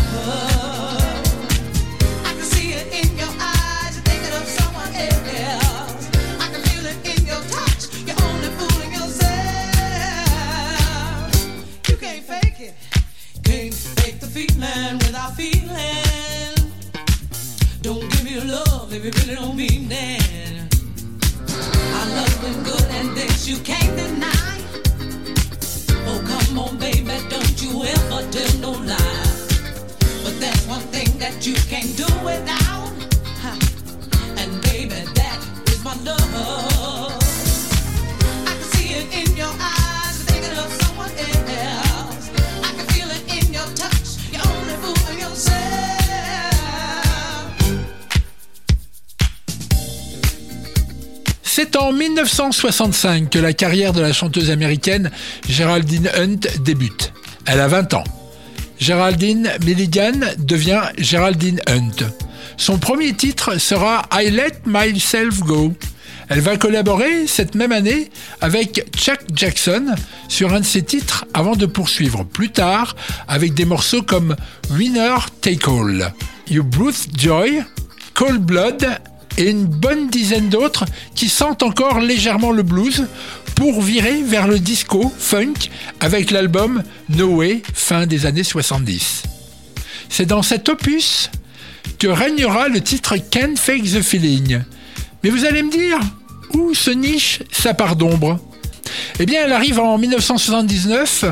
I 2.26 2.32
can 2.34 2.42
see 2.42 2.72
it 2.72 2.86
in 2.92 3.16
your 3.16 3.32
eyes, 3.38 3.94
you're 3.94 4.06
thinking 4.10 4.34
of 4.34 4.46
someone 4.58 4.92
else. 4.94 6.04
I 6.40 6.46
can 6.52 6.60
feel 6.68 6.86
it 6.92 6.98
in 7.06 7.20
your 7.26 7.42
touch, 7.54 7.82
you're 8.06 8.20
only 8.26 8.50
fooling 8.58 8.92
yourself. 8.92 9.38
You 11.88 11.96
can't 11.96 12.24
fake 12.24 12.60
it, 12.60 12.74
can't 13.44 13.74
fake 13.74 14.18
the 14.18 14.26
feeling 14.26 14.98
without 14.98 15.36
feeling. 15.36 16.09
Really 18.98 19.34
don't 19.36 19.56
mean. 19.56 19.92
Our 21.94 22.06
been 22.42 22.62
good 22.64 22.84
and 22.90 23.16
this 23.16 23.46
you 23.46 23.58
can't 23.58 23.96
deny. 23.96 24.58
Oh, 26.08 26.20
come 26.26 26.58
on, 26.58 26.76
baby, 26.76 27.16
don't 27.28 27.62
you 27.62 27.84
ever 27.84 28.28
tell 28.32 28.58
no 28.58 28.72
lie. 28.72 29.30
But 30.24 30.40
there's 30.40 30.66
one 30.66 30.80
thing 30.90 31.18
that 31.18 31.46
you 31.46 31.54
can't 31.68 31.96
do 31.96 32.06
without. 32.24 32.90
And 34.36 34.62
baby, 34.62 35.04
that 35.14 35.38
is 35.68 35.84
my 35.84 35.94
love. 36.02 37.19
C'est 51.52 51.74
en 51.74 51.92
1965 51.92 53.28
que 53.28 53.40
la 53.40 53.52
carrière 53.52 53.92
de 53.92 54.00
la 54.00 54.12
chanteuse 54.12 54.52
américaine 54.52 55.10
Geraldine 55.48 56.08
Hunt 56.16 56.38
débute. 56.60 57.12
Elle 57.44 57.58
a 57.58 57.66
20 57.66 57.94
ans. 57.94 58.04
Geraldine 58.78 59.50
Milligan 59.66 60.12
devient 60.38 60.82
Geraldine 60.96 61.60
Hunt. 61.66 62.06
Son 62.56 62.78
premier 62.78 63.14
titre 63.14 63.58
sera 63.58 64.08
I 64.12 64.30
Let 64.30 64.60
Myself 64.64 65.40
Go. 65.40 65.74
Elle 66.28 66.38
va 66.38 66.56
collaborer 66.56 67.26
cette 67.26 67.56
même 67.56 67.72
année 67.72 68.10
avec 68.40 68.86
Chuck 68.96 69.18
Jackson 69.34 69.96
sur 70.28 70.54
un 70.54 70.60
de 70.60 70.64
ses 70.64 70.82
titres 70.82 71.24
avant 71.34 71.56
de 71.56 71.66
poursuivre 71.66 72.24
plus 72.24 72.52
tard 72.52 72.94
avec 73.26 73.54
des 73.54 73.64
morceaux 73.64 74.02
comme 74.02 74.36
Winner 74.70 75.16
Take 75.40 75.68
All, 75.68 76.12
You 76.48 76.62
Bruce 76.62 77.08
Joy, 77.18 77.64
Cold 78.14 78.40
Blood 78.40 78.86
et 79.36 79.50
une 79.50 79.64
bonne 79.64 80.08
dizaine 80.08 80.48
d'autres 80.48 80.84
qui 81.14 81.28
sentent 81.28 81.62
encore 81.62 82.00
légèrement 82.00 82.52
le 82.52 82.62
blues 82.62 83.06
pour 83.54 83.82
virer 83.82 84.22
vers 84.22 84.46
le 84.46 84.58
disco 84.58 85.12
funk 85.18 85.54
avec 86.00 86.30
l'album 86.30 86.82
No 87.08 87.36
Way 87.36 87.62
fin 87.74 88.06
des 88.06 88.26
années 88.26 88.44
70. 88.44 89.22
C'est 90.08 90.26
dans 90.26 90.42
cet 90.42 90.68
opus 90.68 91.30
que 91.98 92.08
régnera 92.08 92.68
le 92.68 92.80
titre 92.80 93.16
Can't 93.16 93.56
Fake 93.56 93.84
the 93.84 94.02
Feeling. 94.02 94.60
Mais 95.22 95.30
vous 95.30 95.44
allez 95.44 95.62
me 95.62 95.70
dire, 95.70 95.98
où 96.54 96.74
se 96.74 96.90
niche 96.90 97.40
sa 97.52 97.74
part 97.74 97.96
d'ombre? 97.96 98.38
Eh 99.18 99.26
bien, 99.26 99.42
elle 99.44 99.52
arrive 99.52 99.78
en 99.78 99.98
1979 99.98 101.26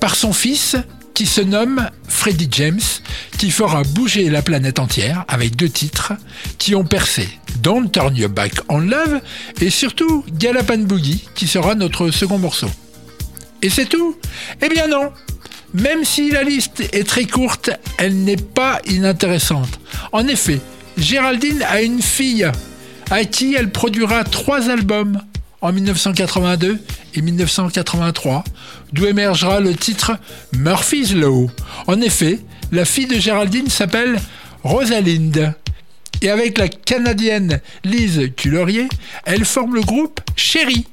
par 0.00 0.14
son 0.14 0.32
fils 0.32 0.76
qui 1.18 1.26
se 1.26 1.40
nomme 1.40 1.90
Freddie 2.06 2.46
James, 2.52 2.78
qui 3.38 3.50
fera 3.50 3.82
bouger 3.82 4.30
la 4.30 4.40
planète 4.40 4.78
entière 4.78 5.24
avec 5.26 5.56
deux 5.56 5.68
titres 5.68 6.12
qui 6.58 6.76
ont 6.76 6.84
percé 6.84 7.28
Don't 7.60 7.90
Turn 7.90 8.14
Your 8.14 8.30
Back 8.30 8.52
on 8.68 8.78
Love 8.78 9.20
et 9.60 9.68
surtout 9.68 10.24
Gallop 10.30 10.72
and 10.72 10.84
Boogie 10.84 11.26
qui 11.34 11.48
sera 11.48 11.74
notre 11.74 12.12
second 12.12 12.38
morceau. 12.38 12.70
Et 13.62 13.68
c'est 13.68 13.86
tout? 13.86 14.16
Eh 14.62 14.68
bien 14.68 14.86
non 14.86 15.10
Même 15.74 16.04
si 16.04 16.30
la 16.30 16.44
liste 16.44 16.84
est 16.92 17.08
très 17.08 17.24
courte, 17.24 17.70
elle 17.96 18.22
n'est 18.22 18.36
pas 18.36 18.80
inintéressante. 18.86 19.80
En 20.12 20.28
effet, 20.28 20.60
Géraldine 20.98 21.64
a 21.68 21.82
une 21.82 22.00
fille 22.00 22.48
à 23.10 23.24
qui 23.24 23.56
elle 23.56 23.72
produira 23.72 24.22
trois 24.22 24.70
albums 24.70 25.20
en 25.60 25.72
1982 25.72 26.78
et 27.14 27.22
1983, 27.22 28.44
d'où 28.92 29.06
émergera 29.06 29.60
le 29.60 29.74
titre 29.74 30.12
Murphy's 30.52 31.14
Law. 31.14 31.50
En 31.86 32.00
effet, 32.00 32.40
la 32.70 32.84
fille 32.84 33.06
de 33.06 33.18
Géraldine 33.18 33.68
s'appelle 33.68 34.20
Rosalind. 34.62 35.54
Et 36.20 36.30
avec 36.30 36.58
la 36.58 36.68
Canadienne 36.68 37.60
Lise 37.84 38.30
Cullorier, 38.36 38.88
elle 39.24 39.44
forme 39.44 39.74
le 39.74 39.82
groupe 39.82 40.20
Chéri. 40.36 40.86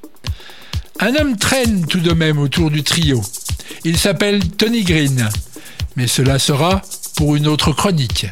Un 1.00 1.16
homme 1.16 1.36
traîne 1.38 1.86
tout 1.88 2.00
de 2.00 2.14
même 2.14 2.38
autour 2.38 2.72
du 2.72 2.84
trio. 2.84 3.22
Il 3.84 3.98
s'appelle 3.98 4.48
Tony 4.50 4.84
Green. 4.84 5.30
Mais 5.96 6.08
cela 6.08 6.40
sera 6.40 6.82
pour 7.16 7.36
une 7.36 7.48
autre 7.48 7.72
chronique. 7.72 8.28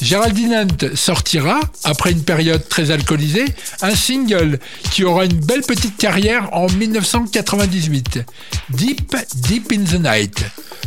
Géraldine 0.00 0.54
Hunt 0.54 0.94
sortira, 0.94 1.60
après 1.84 2.12
une 2.12 2.22
période 2.22 2.68
très 2.68 2.90
alcoolisée, 2.90 3.46
un 3.82 3.94
single 3.94 4.58
qui 4.90 5.04
aura 5.04 5.24
une 5.24 5.40
belle 5.40 5.62
petite 5.62 5.96
carrière 5.96 6.48
en 6.52 6.68
1998, 6.68 8.20
Deep 8.70 9.16
Deep 9.34 9.72
in 9.72 9.84
the 9.84 10.00
Night. 10.00 10.44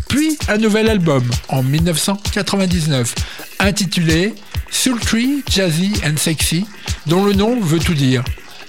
Puis 0.07 0.37
un 0.47 0.57
nouvel 0.57 0.89
album 0.89 1.23
en 1.49 1.61
1999, 1.63 3.15
intitulé 3.59 4.33
Sultry, 4.69 5.43
Jazzy 5.49 5.91
and 6.05 6.17
Sexy, 6.17 6.65
dont 7.07 7.25
le 7.25 7.33
nom 7.33 7.59
veut 7.59 7.79
tout 7.79 7.93
dire. 7.93 8.23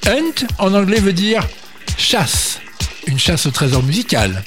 Hunt 0.07 0.47
en 0.59 0.74
anglais 0.74 1.01
veut 1.01 1.12
dire 1.12 1.47
chasse, 1.97 2.59
une 3.07 3.18
chasse 3.18 3.47
au 3.47 3.51
trésor 3.51 3.83
musical. 3.85 4.43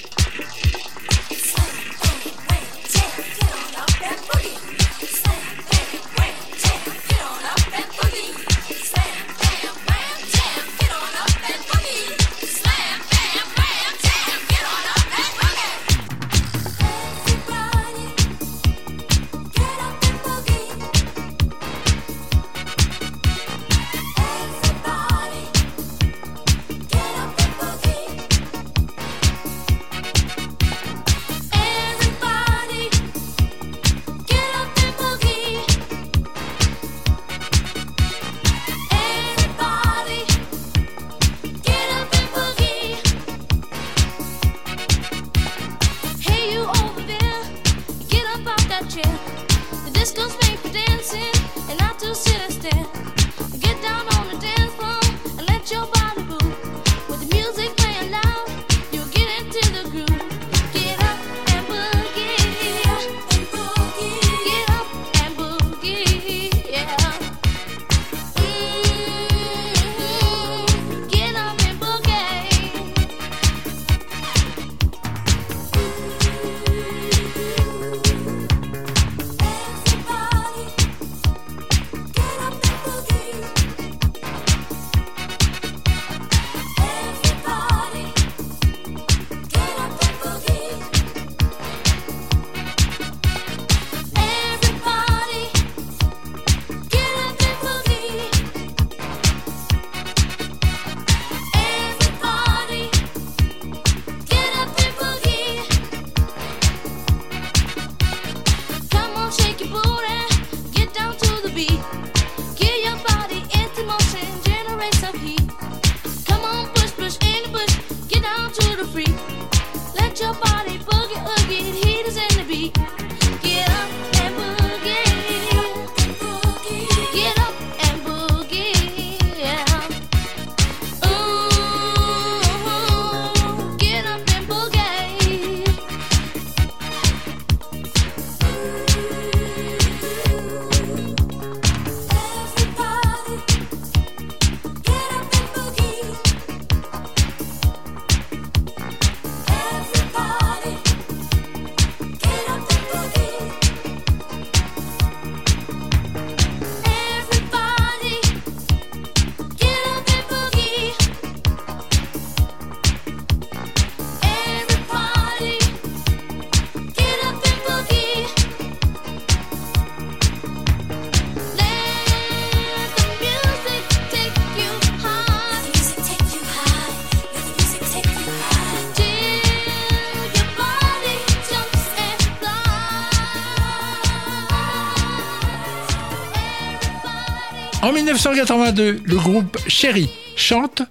1982, 188.16 189.01
le 189.03 189.16
groupe 189.18 189.57
Cherry 189.68 190.09
chante 190.38 190.84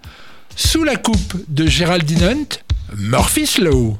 sous 0.56 0.84
la 0.84 0.96
coupe 0.96 1.36
de 1.48 1.66
Geraldine 1.66 2.22
Hunt, 2.22 2.58
Murphy's 2.98 3.56
Law. 3.58 3.96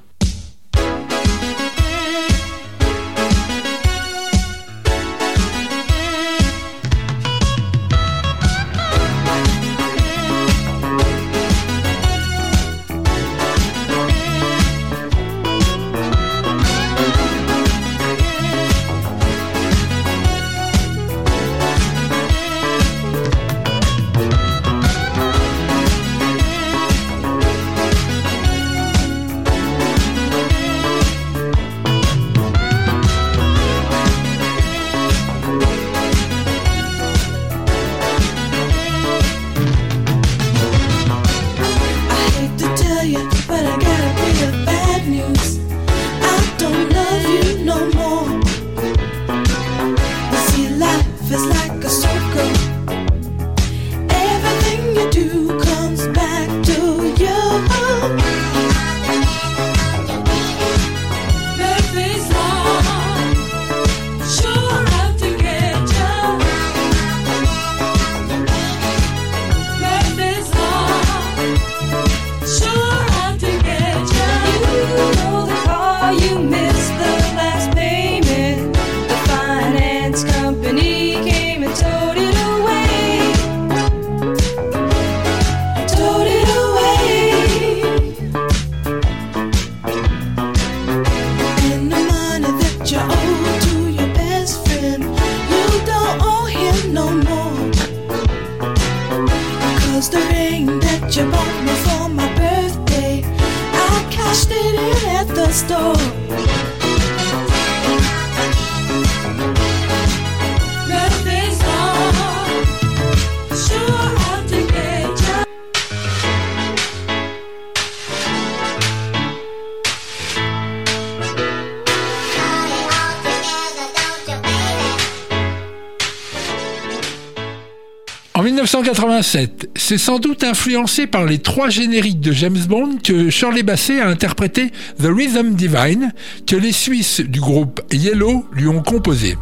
1987, 128.84 129.70
c'est 129.76 129.96
sans 129.96 130.18
doute 130.18 130.44
influencé 130.44 131.06
par 131.06 131.24
les 131.24 131.38
trois 131.38 131.70
génériques 131.70 132.20
de 132.20 132.32
James 132.32 132.64
Bond 132.68 132.98
que 133.02 133.30
Shirley 133.30 133.62
Bassey 133.62 133.98
a 133.98 134.08
interprété 134.08 134.72
The 134.98 135.06
Rhythm 135.06 135.54
Divine 135.54 136.12
que 136.46 136.54
les 136.54 136.72
Suisses 136.72 137.22
du 137.22 137.40
groupe 137.40 137.80
Yellow 137.90 138.44
lui 138.52 138.68
ont 138.68 138.82
composé. 138.82 139.36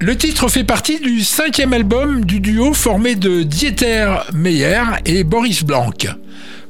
Le 0.00 0.14
titre 0.18 0.48
fait 0.48 0.64
partie 0.64 1.00
du 1.00 1.24
cinquième 1.24 1.72
album 1.72 2.26
du 2.26 2.40
duo 2.40 2.74
formé 2.74 3.14
de 3.14 3.42
Dieter 3.42 4.16
Meyer 4.34 4.82
et 5.06 5.24
Boris 5.24 5.64
Blanc. 5.64 5.90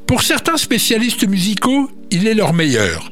Pour 0.06 0.22
certains 0.22 0.56
spécialistes 0.56 1.26
musicaux, 1.26 1.90
il 2.12 2.28
est 2.28 2.34
leur 2.34 2.52
meilleur. 2.52 3.10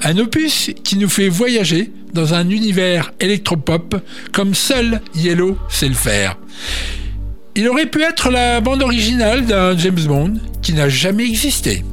Un 0.00 0.16
opus 0.18 0.70
qui 0.84 0.96
nous 0.96 1.08
fait 1.08 1.28
voyager 1.28 1.90
dans 2.12 2.34
un 2.34 2.48
univers 2.48 3.10
électropop 3.18 3.96
comme 4.32 4.54
seul 4.54 5.00
Yellow 5.16 5.58
sait 5.68 5.88
le 5.88 5.94
faire. 5.94 6.38
Il 7.56 7.68
aurait 7.68 7.86
pu 7.86 8.02
être 8.02 8.30
la 8.30 8.60
bande 8.60 8.82
originale 8.82 9.46
d'un 9.46 9.76
James 9.76 10.04
Bond 10.06 10.34
qui 10.60 10.72
n'a 10.72 10.88
jamais 10.88 11.24
existé. 11.24 11.84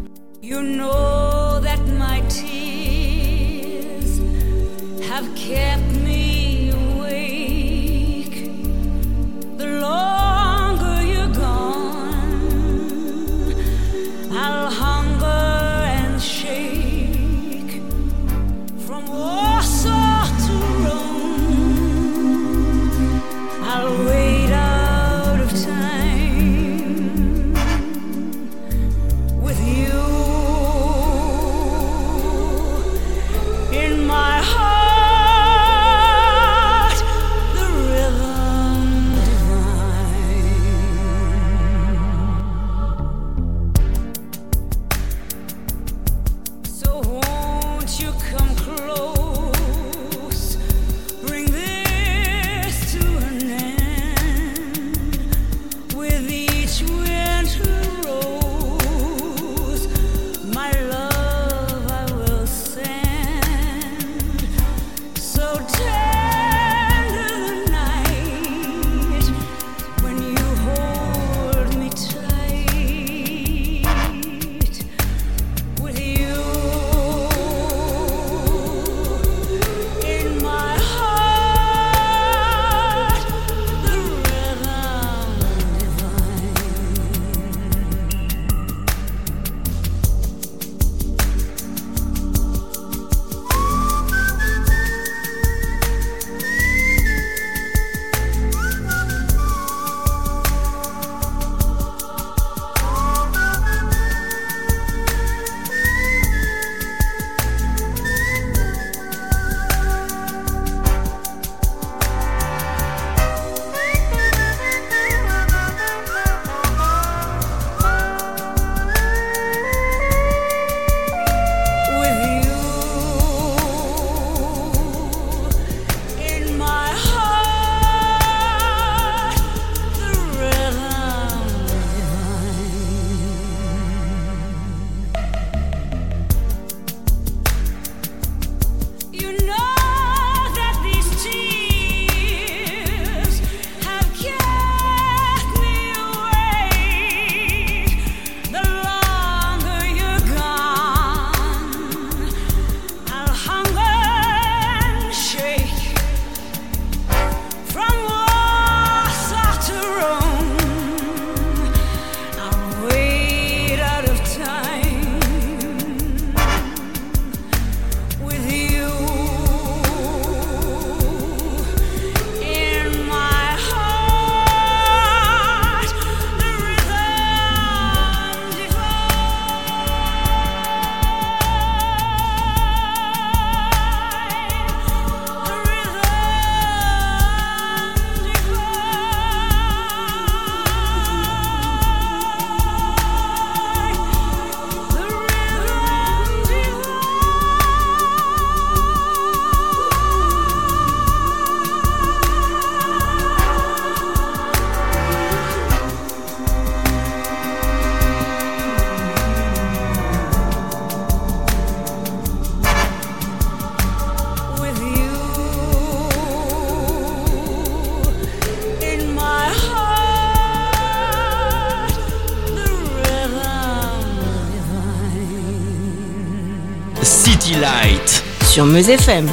Sur 228.51 228.65
Meuse 228.65 228.89
FM. 228.89 229.29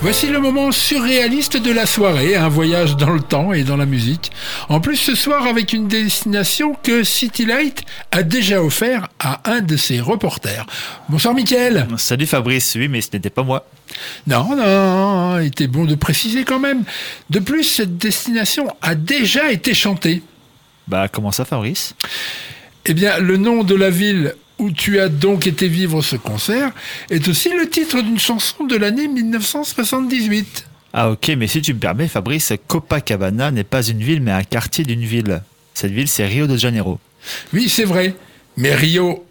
Voici 0.00 0.28
le 0.28 0.40
moment 0.40 0.72
surréaliste 0.72 1.58
de 1.58 1.70
la 1.70 1.84
soirée, 1.84 2.36
un 2.36 2.48
voyage 2.48 2.96
dans 2.96 3.10
le 3.10 3.20
temps 3.20 3.52
et 3.52 3.64
dans 3.64 3.76
la 3.76 3.84
musique. 3.84 4.32
En 4.70 4.80
plus 4.80 4.96
ce 4.96 5.14
soir 5.14 5.46
avec 5.46 5.74
une 5.74 5.88
destination 5.88 6.74
que 6.82 7.04
City 7.04 7.44
Light 7.44 7.82
a 8.12 8.22
déjà 8.22 8.62
offert 8.62 9.08
à 9.20 9.42
un 9.44 9.60
de 9.60 9.76
ses 9.76 10.00
reporters. 10.00 10.64
Bonsoir 11.10 11.34
Mickaël. 11.34 11.86
Salut 11.98 12.24
Fabrice, 12.24 12.74
oui, 12.76 12.88
mais 12.88 13.02
ce 13.02 13.08
n'était 13.12 13.28
pas 13.28 13.42
moi. 13.42 13.66
Non, 14.26 14.56
non, 14.56 15.38
il 15.38 15.48
était 15.48 15.66
bon 15.66 15.84
de 15.84 15.94
préciser 15.94 16.44
quand 16.44 16.58
même. 16.58 16.84
De 17.28 17.40
plus, 17.40 17.64
cette 17.64 17.98
destination 17.98 18.68
a 18.80 18.94
déjà 18.94 19.52
été 19.52 19.74
chantée. 19.74 20.22
Bah, 20.88 21.08
comment 21.08 21.30
ça, 21.30 21.44
Fabrice? 21.44 21.94
Eh 22.86 22.94
bien, 22.94 23.18
le 23.18 23.36
nom 23.36 23.64
de 23.64 23.74
la 23.74 23.90
ville 23.90 24.34
où 24.58 24.70
tu 24.70 25.00
as 25.00 25.08
donc 25.08 25.46
été 25.46 25.68
vivre 25.68 26.02
ce 26.02 26.16
concert 26.16 26.70
est 27.10 27.26
aussi 27.28 27.50
le 27.50 27.68
titre 27.68 28.00
d'une 28.00 28.18
chanson 28.18 28.64
de 28.64 28.76
l'année 28.76 29.08
1978. 29.08 30.66
Ah, 30.92 31.10
ok, 31.10 31.32
mais 31.38 31.46
si 31.46 31.62
tu 31.62 31.72
me 31.72 31.78
permets, 31.78 32.08
Fabrice, 32.08 32.52
Copacabana 32.66 33.50
n'est 33.50 33.64
pas 33.64 33.82
une 33.82 34.02
ville, 34.02 34.20
mais 34.20 34.30
un 34.30 34.44
quartier 34.44 34.84
d'une 34.84 35.04
ville. 35.04 35.42
Cette 35.74 35.92
ville, 35.92 36.08
c'est 36.08 36.26
Rio 36.26 36.46
de 36.46 36.56
Janeiro. 36.56 37.00
Oui, 37.52 37.68
c'est 37.68 37.84
vrai. 37.84 38.14
Mais 38.56 38.74
Rio 38.74 39.24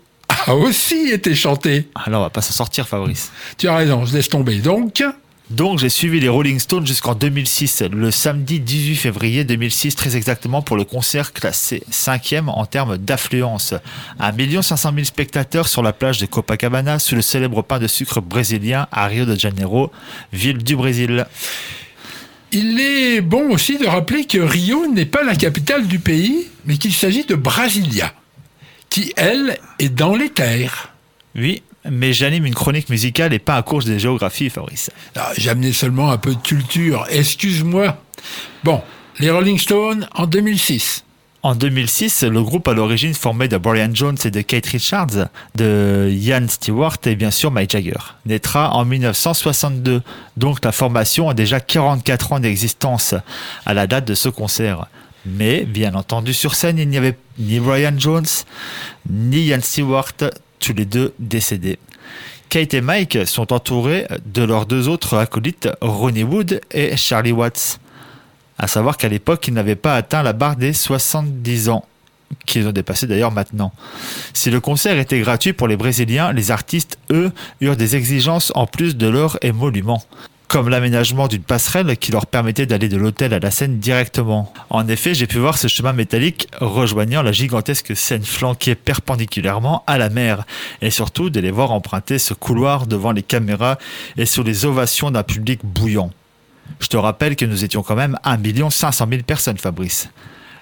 a 0.47 0.55
aussi 0.55 1.11
été 1.11 1.35
chanté. 1.35 1.87
Alors, 1.93 2.21
on 2.21 2.23
va 2.23 2.29
pas 2.31 2.41
s'en 2.41 2.53
sortir, 2.53 2.87
Fabrice. 2.87 3.31
Tu 3.57 3.67
as 3.67 3.75
raison, 3.75 4.05
je 4.05 4.13
laisse 4.13 4.29
tomber. 4.29 4.55
Donc, 4.55 5.03
Donc, 5.51 5.79
j'ai 5.79 5.89
suivi 5.89 6.21
les 6.21 6.29
Rolling 6.29 6.59
Stones 6.59 6.87
jusqu'en 6.87 7.13
2006, 7.13 7.83
le 7.91 8.09
samedi 8.09 8.61
18 8.61 8.95
février 8.95 9.43
2006, 9.43 9.95
très 9.95 10.15
exactement, 10.15 10.61
pour 10.61 10.77
le 10.77 10.85
concert 10.85 11.33
classé 11.33 11.83
5e 11.91 12.47
en 12.47 12.65
termes 12.65 12.97
d'affluence. 12.97 13.73
1 14.21 14.61
500 14.61 14.91
000 14.93 15.03
spectateurs 15.03 15.67
sur 15.67 15.83
la 15.83 15.91
plage 15.91 16.19
de 16.19 16.25
Copacabana, 16.25 16.99
sous 16.99 17.15
le 17.15 17.21
célèbre 17.21 17.63
pain 17.63 17.79
de 17.79 17.87
sucre 17.87 18.21
brésilien 18.21 18.87
à 18.93 19.07
Rio 19.07 19.25
de 19.25 19.37
Janeiro, 19.37 19.91
ville 20.31 20.59
du 20.59 20.77
Brésil. 20.77 21.25
il 22.53 22.79
est 22.79 23.19
bon 23.19 23.51
aussi 23.51 23.77
de 23.77 23.87
rappeler 23.87 24.23
que 24.23 24.37
Rio 24.37 24.87
n'est 24.87 25.05
pas 25.05 25.23
la 25.23 25.35
capitale 25.35 25.85
du 25.85 25.99
pays, 25.99 26.47
mais 26.65 26.77
qu'il 26.77 26.93
s'agit 26.93 27.25
de 27.25 27.35
Brasilia, 27.35 28.13
qui, 28.89 29.11
elle, 29.17 29.57
est 29.79 29.89
dans 29.89 30.15
les 30.15 30.29
terres. 30.29 30.93
Oui, 31.35 31.61
mais 31.89 32.13
j'anime 32.13 32.45
une 32.45 32.55
chronique 32.55 32.89
musicale 32.89 33.33
et 33.33 33.39
pas 33.39 33.57
un 33.57 33.61
cours 33.61 33.83
de 33.83 33.97
géographie, 33.97 34.49
Fabrice. 34.49 34.89
Ah, 35.15 35.31
J'ai 35.37 35.49
amené 35.49 35.73
seulement 35.73 36.11
un 36.11 36.17
peu 36.17 36.35
de 36.35 36.41
culture, 36.41 37.05
excuse-moi. 37.09 37.97
Bon, 38.63 38.81
les 39.19 39.29
Rolling 39.31 39.57
Stones 39.57 40.07
en 40.13 40.27
2006. 40.27 41.03
En 41.43 41.55
2006, 41.55 42.23
le 42.23 42.43
groupe 42.43 42.67
à 42.67 42.73
l'origine 42.73 43.15
formé 43.15 43.47
de 43.47 43.57
Brian 43.57 43.89
Jones 43.91 44.17
et 44.25 44.29
de 44.29 44.41
Kate 44.41 44.67
Richards, 44.67 45.27
de 45.55 46.07
Ian 46.11 46.45
Stewart 46.47 46.97
et 47.05 47.15
bien 47.15 47.31
sûr 47.31 47.49
Mike 47.49 47.71
Jagger, 47.71 47.97
naîtra 48.27 48.71
en 48.73 48.85
1962. 48.85 50.03
Donc 50.37 50.63
la 50.63 50.71
formation 50.71 51.29
a 51.29 51.33
déjà 51.33 51.59
44 51.59 52.33
ans 52.33 52.39
d'existence 52.39 53.15
à 53.65 53.73
la 53.73 53.87
date 53.87 54.05
de 54.05 54.13
ce 54.13 54.29
concert. 54.29 54.85
Mais 55.25 55.65
bien 55.65 55.95
entendu 55.95 56.31
sur 56.33 56.53
scène, 56.53 56.77
il 56.77 56.87
n'y 56.89 56.97
avait 56.97 57.17
ni 57.39 57.59
Brian 57.59 57.93
Jones 57.97 58.25
ni 59.09 59.47
Ian 59.47 59.61
Stewart, 59.61 60.13
tous 60.61 60.73
les 60.73 60.85
deux 60.85 61.13
décédés. 61.19 61.77
Kate 62.49 62.73
et 62.73 62.81
Mike 62.81 63.27
sont 63.27 63.51
entourés 63.53 64.07
de 64.25 64.43
leurs 64.43 64.65
deux 64.65 64.87
autres 64.87 65.17
acolytes, 65.17 65.69
Ronnie 65.81 66.23
Wood 66.23 66.61
et 66.71 66.95
Charlie 66.95 67.31
Watts. 67.31 67.79
À 68.57 68.67
savoir 68.67 68.97
qu'à 68.97 69.09
l'époque, 69.09 69.47
ils 69.47 69.53
n'avaient 69.53 69.75
pas 69.75 69.95
atteint 69.95 70.21
la 70.21 70.33
barre 70.33 70.55
des 70.55 70.73
70 70.73 71.69
ans, 71.69 71.85
qu'ils 72.45 72.67
ont 72.67 72.71
dépassé 72.71 73.07
d'ailleurs 73.07 73.31
maintenant. 73.31 73.73
Si 74.33 74.51
le 74.51 74.59
concert 74.59 74.97
était 74.99 75.19
gratuit 75.19 75.53
pour 75.53 75.67
les 75.67 75.77
Brésiliens, 75.77 76.33
les 76.33 76.51
artistes, 76.51 76.97
eux, 77.09 77.31
eurent 77.59 77.77
des 77.77 77.95
exigences 77.95 78.51
en 78.55 78.67
plus 78.67 78.95
de 78.95 79.07
leur 79.07 79.37
émolument 79.43 80.03
comme 80.51 80.67
l'aménagement 80.67 81.29
d'une 81.29 81.43
passerelle 81.43 81.95
qui 81.95 82.11
leur 82.11 82.25
permettait 82.25 82.65
d'aller 82.65 82.89
de 82.89 82.97
l'hôtel 82.97 83.33
à 83.33 83.39
la 83.39 83.51
scène 83.51 83.79
directement. 83.79 84.53
En 84.69 84.85
effet, 84.89 85.13
j'ai 85.13 85.25
pu 85.25 85.37
voir 85.37 85.57
ce 85.57 85.69
chemin 85.69 85.93
métallique 85.93 86.49
rejoignant 86.59 87.21
la 87.21 87.31
gigantesque 87.31 87.95
scène 87.95 88.23
flanquée 88.23 88.75
perpendiculairement 88.75 89.85
à 89.87 89.97
la 89.97 90.09
mer, 90.09 90.43
et 90.81 90.89
surtout 90.89 91.29
de 91.29 91.39
les 91.39 91.51
voir 91.51 91.71
emprunter 91.71 92.19
ce 92.19 92.33
couloir 92.33 92.85
devant 92.85 93.13
les 93.13 93.23
caméras 93.23 93.77
et 94.17 94.25
sous 94.25 94.43
les 94.43 94.65
ovations 94.65 95.09
d'un 95.09 95.23
public 95.23 95.61
bouillant. 95.63 96.11
Je 96.81 96.87
te 96.87 96.97
rappelle 96.97 97.37
que 97.37 97.45
nous 97.45 97.63
étions 97.63 97.81
quand 97.81 97.95
même 97.95 98.19
1 98.25 98.37
500 98.69 99.07
000 99.09 99.23
personnes, 99.23 99.57
Fabrice. 99.57 100.09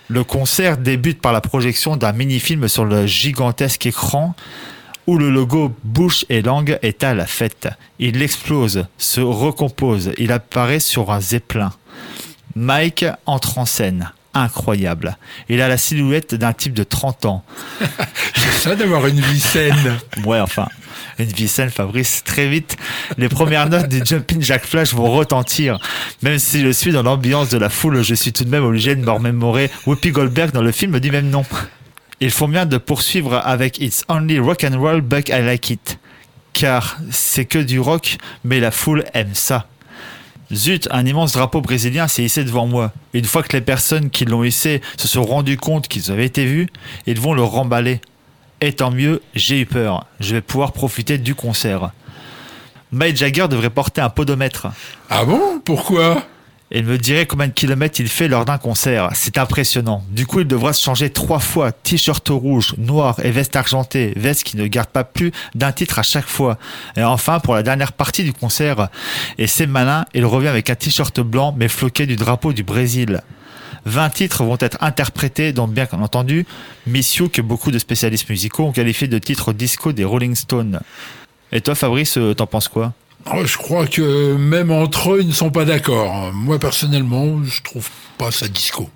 Le 0.07 0.23
concert 0.23 0.77
débute 0.77 1.19
par 1.19 1.33
la 1.33 1.41
projection 1.41 1.97
d'un 1.97 2.11
mini-film 2.11 2.67
sur 2.67 2.85
le 2.85 3.07
gigantesque 3.07 3.87
écran 3.87 4.35
où 5.09 5.17
le 5.17 5.31
logo 5.31 5.73
bouche 5.83 6.23
et 6.29 6.43
langue 6.43 6.77
est 6.83 7.03
à 7.03 7.15
la 7.15 7.25
fête. 7.25 7.67
Il 7.97 8.21
explose, 8.21 8.85
se 8.99 9.21
recompose, 9.21 10.11
il 10.19 10.31
apparaît 10.31 10.79
sur 10.79 11.11
un 11.11 11.19
zeppelin. 11.19 11.71
Mike 12.55 13.05
entre 13.25 13.57
en 13.57 13.65
scène. 13.65 14.11
Incroyable. 14.35 15.17
Il 15.49 15.61
a 15.61 15.67
la 15.67 15.79
silhouette 15.79 16.35
d'un 16.35 16.53
type 16.53 16.75
de 16.75 16.83
30 16.83 17.25
ans. 17.25 17.43
C'est 18.35 18.69
ça 18.69 18.75
d'avoir 18.75 19.07
une 19.07 19.19
vie 19.19 19.39
saine. 19.39 19.97
Ouais, 20.25 20.39
enfin, 20.39 20.67
une 21.17 21.25
vie 21.25 21.47
saine, 21.47 21.71
Fabrice. 21.71 22.23
Très 22.23 22.47
vite, 22.47 22.77
les 23.17 23.29
premières 23.29 23.67
notes 23.67 23.89
du 23.89 24.01
Jumping 24.05 24.43
Jack 24.43 24.63
Flash 24.63 24.93
vont 24.93 25.11
retentir. 25.11 25.79
Même 26.21 26.37
si 26.37 26.61
je 26.61 26.69
suis 26.69 26.91
dans 26.91 27.01
l'ambiance 27.01 27.49
de 27.49 27.57
la 27.57 27.69
foule, 27.69 28.03
je 28.03 28.13
suis 28.13 28.31
tout 28.31 28.43
de 28.43 28.49
même 28.49 28.63
obligé 28.63 28.95
de 28.95 29.03
me 29.03 29.09
remémorer 29.09 29.71
Whoopi 29.87 30.11
Goldberg 30.11 30.51
dans 30.51 30.61
le 30.61 30.71
film 30.71 30.99
du 30.99 31.09
même 31.09 31.31
nom. 31.31 31.43
Ils 32.21 32.31
font 32.31 32.49
bien 32.49 32.65
de 32.65 32.77
poursuivre 32.77 33.41
avec 33.45 33.79
It's 33.79 34.03
Only 34.09 34.39
Rock 34.39 34.65
and 34.65 34.77
Roll 34.77 35.01
But 35.01 35.29
I 35.29 35.41
Like 35.41 35.69
It. 35.69 35.99
Car 36.51 36.97
c'est 37.11 37.45
que 37.45 37.59
du 37.59 37.79
rock, 37.79 38.17
mais 38.43 38.59
la 38.59 38.71
foule 38.71 39.05
aime 39.13 39.33
ça. 39.33 39.67
Zut, 40.51 40.89
un 40.91 41.05
immense 41.05 41.33
drapeau 41.33 41.61
brésilien 41.61 42.09
s'est 42.09 42.23
hissé 42.23 42.43
devant 42.43 42.67
moi. 42.67 42.91
Une 43.13 43.23
fois 43.23 43.43
que 43.43 43.55
les 43.55 43.61
personnes 43.61 44.09
qui 44.09 44.25
l'ont 44.25 44.43
hissé 44.43 44.81
se 44.97 45.07
sont 45.07 45.23
rendues 45.23 45.55
compte 45.55 45.87
qu'ils 45.87 46.11
avaient 46.11 46.25
été 46.25 46.45
vus, 46.45 46.67
ils 47.05 47.19
vont 47.19 47.33
le 47.33 47.43
remballer. 47.43 48.01
Et 48.59 48.73
tant 48.73 48.91
mieux, 48.91 49.21
j'ai 49.35 49.61
eu 49.61 49.65
peur. 49.65 50.05
Je 50.19 50.35
vais 50.35 50.41
pouvoir 50.41 50.73
profiter 50.73 51.17
du 51.17 51.35
concert. 51.35 51.91
Mike 52.91 53.15
Jagger 53.15 53.47
devrait 53.47 53.69
porter 53.69 54.01
un 54.01 54.09
podomètre. 54.09 54.67
Ah 55.09 55.23
bon? 55.23 55.61
Pourquoi? 55.63 56.23
Il 56.71 56.85
me 56.85 56.99
dirait 56.99 57.25
combien 57.25 57.47
de 57.47 57.53
kilomètres 57.53 57.99
il 57.99 58.07
fait 58.07 58.27
lors 58.27 58.45
d'un 58.45 58.59
concert. 58.59 59.09
C'est 59.15 59.39
impressionnant. 59.39 60.03
Du 60.11 60.27
coup, 60.27 60.41
il 60.41 60.47
devra 60.47 60.71
se 60.71 60.83
changer 60.83 61.09
trois 61.09 61.39
fois. 61.39 61.71
T-shirt 61.71 62.27
rouge, 62.29 62.75
noir 62.77 63.19
et 63.23 63.31
veste 63.31 63.55
argentée. 63.55 64.13
Veste 64.15 64.43
qui 64.43 64.55
ne 64.55 64.67
garde 64.67 64.89
pas 64.89 65.03
plus 65.03 65.31
d'un 65.55 65.71
titre 65.71 65.97
à 65.97 66.03
chaque 66.03 66.27
fois. 66.27 66.59
Et 66.95 67.03
enfin, 67.03 67.39
pour 67.39 67.55
la 67.55 67.63
dernière 67.63 67.93
partie 67.93 68.23
du 68.23 68.33
concert, 68.33 68.89
et 69.39 69.47
c'est 69.47 69.65
malin, 69.65 70.05
il 70.13 70.25
revient 70.25 70.47
avec 70.47 70.69
un 70.69 70.75
t-shirt 70.75 71.19
blanc 71.21 71.55
mais 71.57 71.69
floqué 71.69 72.05
du 72.05 72.15
drapeau 72.15 72.53
du 72.53 72.61
Brésil. 72.61 73.21
20 73.85 74.09
titres 74.11 74.43
vont 74.43 74.57
être 74.59 74.77
interprétés, 74.81 75.53
dont 75.53 75.67
bien 75.67 75.87
entendu, 75.93 76.45
Missio 76.85 77.29
que 77.29 77.41
beaucoup 77.41 77.71
de 77.71 77.79
spécialistes 77.79 78.29
musicaux 78.29 78.65
ont 78.65 78.71
qualifié 78.71 79.07
de 79.07 79.17
titre 79.17 79.53
disco 79.53 79.91
des 79.91 80.03
Rolling 80.03 80.35
Stones. 80.35 80.81
Et 81.51 81.61
toi, 81.61 81.73
Fabrice, 81.73 82.17
euh, 82.17 82.35
t'en 82.35 82.45
penses 82.45 82.67
quoi? 82.67 82.93
Je 83.25 83.57
crois 83.57 83.85
que 83.85 84.35
même 84.35 84.71
entre 84.71 85.13
eux, 85.13 85.21
ils 85.21 85.27
ne 85.27 85.33
sont 85.33 85.51
pas 85.51 85.65
d'accord. 85.65 86.33
Moi, 86.33 86.57
personnellement, 86.59 87.43
je 87.43 87.61
trouve 87.61 87.87
pas 88.17 88.31
ça 88.31 88.47
disco. 88.47 88.89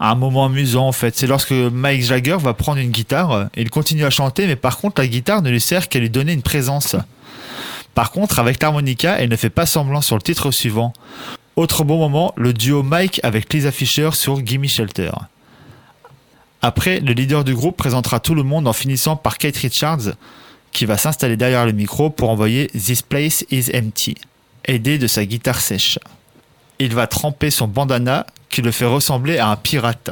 un 0.00 0.14
moment 0.14 0.46
amusant 0.46 0.86
en 0.86 0.92
fait. 0.92 1.16
C'est 1.16 1.26
lorsque 1.26 1.52
Mike 1.52 2.02
Jagger 2.02 2.36
va 2.38 2.54
prendre 2.54 2.78
une 2.78 2.90
guitare, 2.90 3.48
il 3.56 3.70
continue 3.70 4.04
à 4.04 4.10
chanter, 4.10 4.46
mais 4.46 4.56
par 4.56 4.78
contre 4.78 5.00
la 5.00 5.08
guitare 5.08 5.42
ne 5.42 5.50
lui 5.50 5.60
sert 5.60 5.88
qu'à 5.88 5.98
lui 5.98 6.10
donner 6.10 6.32
une 6.32 6.42
présence. 6.42 6.96
Par 7.94 8.12
contre, 8.12 8.38
avec 8.38 8.62
l'harmonica, 8.62 9.16
elle 9.18 9.28
ne 9.28 9.36
fait 9.36 9.50
pas 9.50 9.66
semblant 9.66 10.00
sur 10.00 10.14
le 10.14 10.22
titre 10.22 10.52
suivant. 10.52 10.92
Autre 11.56 11.82
bon 11.82 11.98
moment, 11.98 12.32
le 12.36 12.52
duo 12.52 12.84
Mike 12.84 13.20
avec 13.24 13.52
Lisa 13.52 13.72
Fisher 13.72 14.10
sur 14.12 14.44
Gimme 14.46 14.68
Shelter. 14.68 15.10
Après, 16.62 17.00
le 17.00 17.12
leader 17.12 17.42
du 17.42 17.54
groupe 17.54 17.76
présentera 17.76 18.20
tout 18.20 18.36
le 18.36 18.44
monde 18.44 18.68
en 18.68 18.72
finissant 18.72 19.16
par 19.16 19.38
Kate 19.38 19.56
Richards, 19.56 20.12
qui 20.78 20.86
va 20.86 20.96
s'installer 20.96 21.36
derrière 21.36 21.66
le 21.66 21.72
micro 21.72 22.08
pour 22.08 22.30
envoyer 22.30 22.68
This 22.68 23.02
Place 23.02 23.44
is 23.50 23.68
Empty, 23.74 24.14
aidé 24.64 24.96
de 24.96 25.08
sa 25.08 25.24
guitare 25.24 25.58
sèche. 25.60 25.98
Il 26.78 26.94
va 26.94 27.08
tremper 27.08 27.50
son 27.50 27.66
bandana 27.66 28.24
qui 28.48 28.62
le 28.62 28.70
fait 28.70 28.84
ressembler 28.84 29.38
à 29.38 29.48
un 29.48 29.56
pirate. 29.56 30.10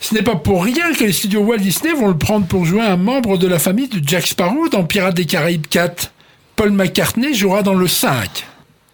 Ce 0.00 0.12
n'est 0.12 0.24
pas 0.24 0.34
pour 0.34 0.64
rien 0.64 0.92
que 0.94 1.04
les 1.04 1.12
studios 1.12 1.42
Walt 1.42 1.58
Disney 1.58 1.92
vont 1.92 2.08
le 2.08 2.18
prendre 2.18 2.44
pour 2.46 2.64
jouer 2.64 2.80
un 2.80 2.96
membre 2.96 3.38
de 3.38 3.46
la 3.46 3.60
famille 3.60 3.86
de 3.86 4.00
Jack 4.04 4.26
Sparrow 4.26 4.68
dans 4.68 4.82
Pirates 4.82 5.14
des 5.14 5.26
Caraïbes 5.26 5.68
4. 5.68 6.10
Paul 6.56 6.72
McCartney 6.72 7.32
jouera 7.32 7.62
dans 7.62 7.74
le 7.74 7.86
5. 7.86 8.44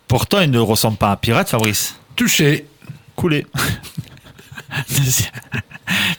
Pourtant, 0.08 0.42
il 0.42 0.50
ne 0.50 0.58
ressemble 0.58 0.98
pas 0.98 1.08
à 1.08 1.12
un 1.12 1.16
pirate, 1.16 1.48
Fabrice. 1.48 1.96
Touché. 2.14 2.66
Coulé. 3.14 3.46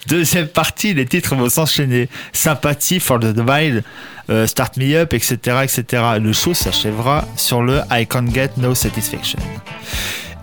Deuxième... 0.06 0.48
Partie, 0.48 0.94
les 0.94 1.06
titres 1.06 1.36
vont 1.36 1.48
s'enchaîner. 1.48 2.08
Sympathie 2.32 3.00
for 3.00 3.20
the 3.20 3.38
Wild, 3.38 3.84
euh, 4.30 4.46
Start 4.46 4.76
Me 4.76 4.96
Up, 4.96 5.12
etc., 5.12 5.36
etc. 5.62 6.02
Le 6.20 6.32
show 6.32 6.54
s'achèvera 6.54 7.24
sur 7.36 7.62
le 7.62 7.80
I 7.90 8.06
Can't 8.06 8.32
Get 8.32 8.52
No 8.56 8.74
Satisfaction. 8.74 9.38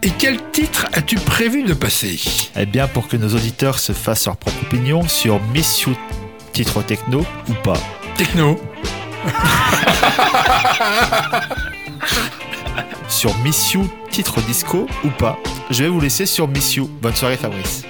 Et 0.03 0.11
quel 0.11 0.39
titre 0.51 0.85
as-tu 0.93 1.15
prévu 1.15 1.63
de 1.63 1.73
passer? 1.73 2.19
Eh 2.55 2.65
bien, 2.65 2.87
pour 2.87 3.07
que 3.07 3.17
nos 3.17 3.29
auditeurs 3.29 3.79
se 3.79 3.91
fassent 3.91 4.27
leur 4.27 4.37
propre 4.37 4.61
opinion 4.61 5.07
sur 5.07 5.41
Miss 5.53 5.81
You, 5.81 5.95
titre 6.53 6.83
techno 6.83 7.25
ou 7.49 7.53
pas. 7.63 7.79
Techno. 8.15 8.61
sur 13.09 13.35
Miss 13.39 13.73
You, 13.73 13.89
titre 14.11 14.39
disco 14.41 14.87
ou 15.03 15.09
pas 15.09 15.39
Je 15.71 15.83
vais 15.83 15.89
vous 15.89 15.99
laisser 15.99 16.27
sur 16.27 16.47
Miss 16.47 16.75
You. 16.75 16.87
Bonne 17.01 17.15
soirée 17.15 17.37
Fabrice. 17.37 17.83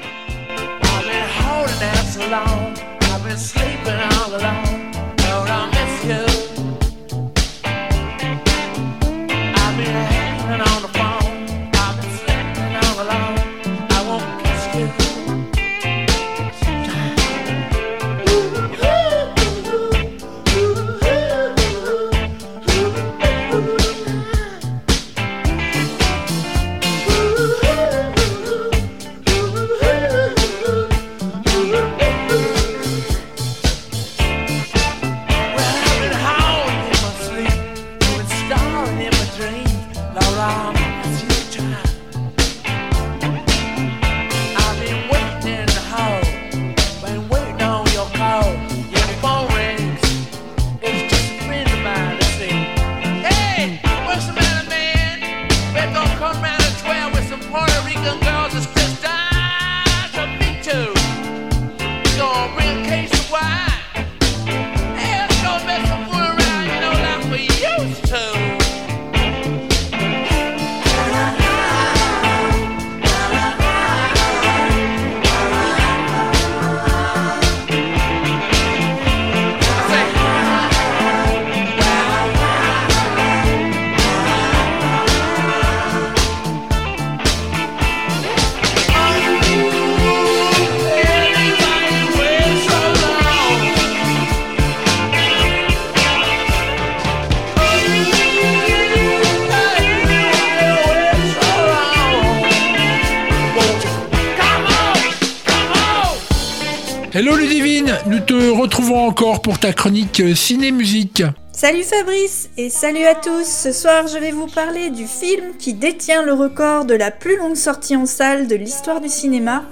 Pour 109.45 109.59
ta 109.59 109.73
chronique 109.73 110.21
euh, 110.21 110.33
ciné-musique. 110.33 111.21
Salut 111.51 111.83
Fabrice 111.83 112.49
et 112.57 112.71
salut 112.71 113.05
à 113.05 113.13
tous. 113.13 113.45
Ce 113.45 113.71
soir, 113.71 114.07
je 114.07 114.17
vais 114.17 114.31
vous 114.31 114.47
parler 114.47 114.89
du 114.89 115.05
film 115.05 115.55
qui 115.59 115.75
détient 115.75 116.23
le 116.23 116.33
record 116.33 116.85
de 116.85 116.95
la 116.95 117.11
plus 117.11 117.37
longue 117.37 117.55
sortie 117.55 117.95
en 117.95 118.07
salle 118.07 118.47
de 118.47 118.55
l'histoire 118.55 119.01
du 119.01 119.07
cinéma, 119.07 119.63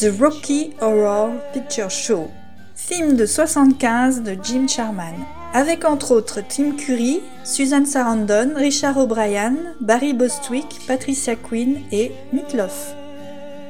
The 0.00 0.06
Rocky 0.18 0.70
Horror 0.80 1.32
Picture 1.52 1.90
Show. 1.90 2.30
Film 2.74 3.16
de 3.16 3.26
75 3.26 4.22
de 4.22 4.34
Jim 4.42 4.66
Sharman. 4.66 5.14
Avec 5.52 5.84
entre 5.84 6.12
autres 6.12 6.40
Tim 6.48 6.70
Curry, 6.70 7.20
Susan 7.44 7.84
Sarandon, 7.84 8.52
Richard 8.56 8.96
O'Brien, 8.96 9.56
Barry 9.82 10.14
Bostwick, 10.14 10.80
Patricia 10.86 11.36
Quinn 11.36 11.80
et 11.92 12.12
Meatloaf. 12.32 12.94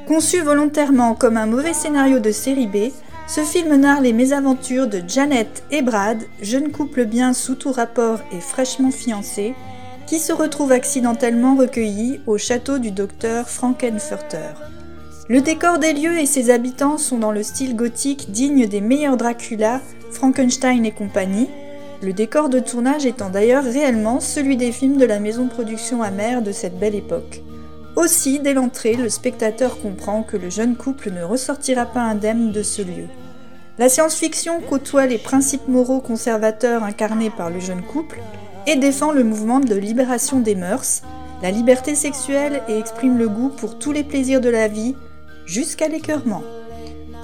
Conçu 0.07 0.41
volontairement 0.41 1.17
comme 1.17 1.37
un 1.37 1.47
mauvais 1.47 1.75
scénario 1.75 2.21
de 2.21 2.31
série 2.31 2.69
B, 2.69 2.93
ce 3.29 3.43
film 3.43 3.77
narre 3.77 4.01
les 4.01 4.15
mésaventures 4.15 4.87
de 4.87 5.03
Janet 5.07 5.63
et 5.71 5.83
Brad, 5.83 6.23
jeune 6.41 6.73
couple 6.73 7.05
bien 7.05 7.35
sous 7.35 7.57
tout 7.57 7.73
rapport 7.73 8.21
et 8.33 8.41
fraîchement 8.41 8.91
fiancés, 8.91 9.55
qui 10.07 10.19
se 10.19 10.33
retrouvent 10.33 10.73
accidentellement 10.73 11.55
recueillis 11.55 12.21
au 12.27 12.39
château 12.39 12.79
du 12.79 12.91
docteur 12.91 13.51
Frankenfurter. 13.51 14.55
Le 15.29 15.43
décor 15.43 15.79
des 15.79 15.93
lieux 15.93 16.19
et 16.19 16.25
ses 16.25 16.51
habitants 16.51 16.97
sont 16.97 17.19
dans 17.19 17.33
le 17.33 17.43
style 17.43 17.77
gothique 17.77 18.31
digne 18.31 18.67
des 18.67 18.81
meilleurs 18.81 19.19
Dracula, 19.19 19.83
Frankenstein 20.11 20.87
et 20.87 20.93
compagnie, 20.93 21.51
le 22.01 22.15
décor 22.15 22.49
de 22.49 22.61
tournage 22.61 23.05
étant 23.05 23.29
d'ailleurs 23.29 23.65
réellement 23.65 24.21
celui 24.21 24.57
des 24.57 24.73
films 24.73 24.97
de 24.97 25.05
la 25.05 25.21
maison 25.21 25.45
de 25.45 25.51
production 25.51 26.03
amère 26.03 26.41
de 26.41 26.53
cette 26.53 26.79
belle 26.79 26.95
époque. 26.95 27.43
Aussi, 27.99 28.39
dès 28.39 28.55
l'entrée, 28.55 28.95
le 28.95 29.09
spectateur 29.09 29.83
comprend 29.83 30.23
que 30.23 30.37
le 30.37 30.51
jeune 30.51 30.77
couple 30.77 31.11
ne 31.11 31.25
ressortira 31.25 31.85
pas 31.85 32.03
indemne 32.03 32.53
de 32.53 32.63
ce 32.63 32.81
lieu. 32.81 33.09
La 33.77 33.89
science-fiction 33.89 34.61
côtoie 34.61 35.07
les 35.07 35.19
principes 35.19 35.67
moraux 35.67 35.99
conservateurs 35.99 36.85
incarnés 36.85 37.31
par 37.31 37.51
le 37.51 37.59
jeune 37.59 37.83
couple 37.83 38.21
et 38.69 38.77
défend 38.77 39.11
le 39.11 39.25
mouvement 39.25 39.59
de 39.59 39.75
libération 39.75 40.39
des 40.39 40.55
mœurs, 40.55 41.03
la 41.43 41.51
liberté 41.51 41.97
sexuelle 41.97 42.63
et 42.69 42.79
exprime 42.79 43.19
le 43.19 43.29
goût 43.29 43.49
pour 43.49 43.81
tous 43.81 43.91
les 43.91 44.05
plaisirs 44.05 44.41
de 44.41 44.49
la 44.49 44.69
vie, 44.69 44.95
jusqu'à 45.45 45.89
l'écœurement. 45.89 46.45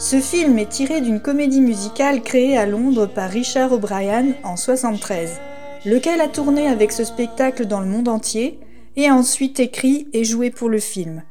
Ce 0.00 0.18
film 0.18 0.58
est 0.58 0.70
tiré 0.70 1.00
d'une 1.00 1.20
comédie 1.20 1.60
musicale 1.60 2.20
créée 2.20 2.58
à 2.58 2.66
Londres 2.66 3.06
par 3.06 3.30
Richard 3.30 3.70
O'Brien 3.72 4.32
en 4.42 4.56
73, 4.56 5.38
lequel 5.86 6.20
a 6.20 6.26
tourné 6.26 6.66
avec 6.66 6.90
ce 6.90 7.04
spectacle 7.04 7.66
dans 7.66 7.78
le 7.78 7.86
monde 7.86 8.08
entier? 8.08 8.58
Et 8.96 9.08
a 9.08 9.14
ensuite 9.14 9.60
écrit 9.60 10.08
et 10.12 10.24
joué 10.24 10.50
pour 10.50 10.68
le 10.68 10.78
film. 10.78 11.22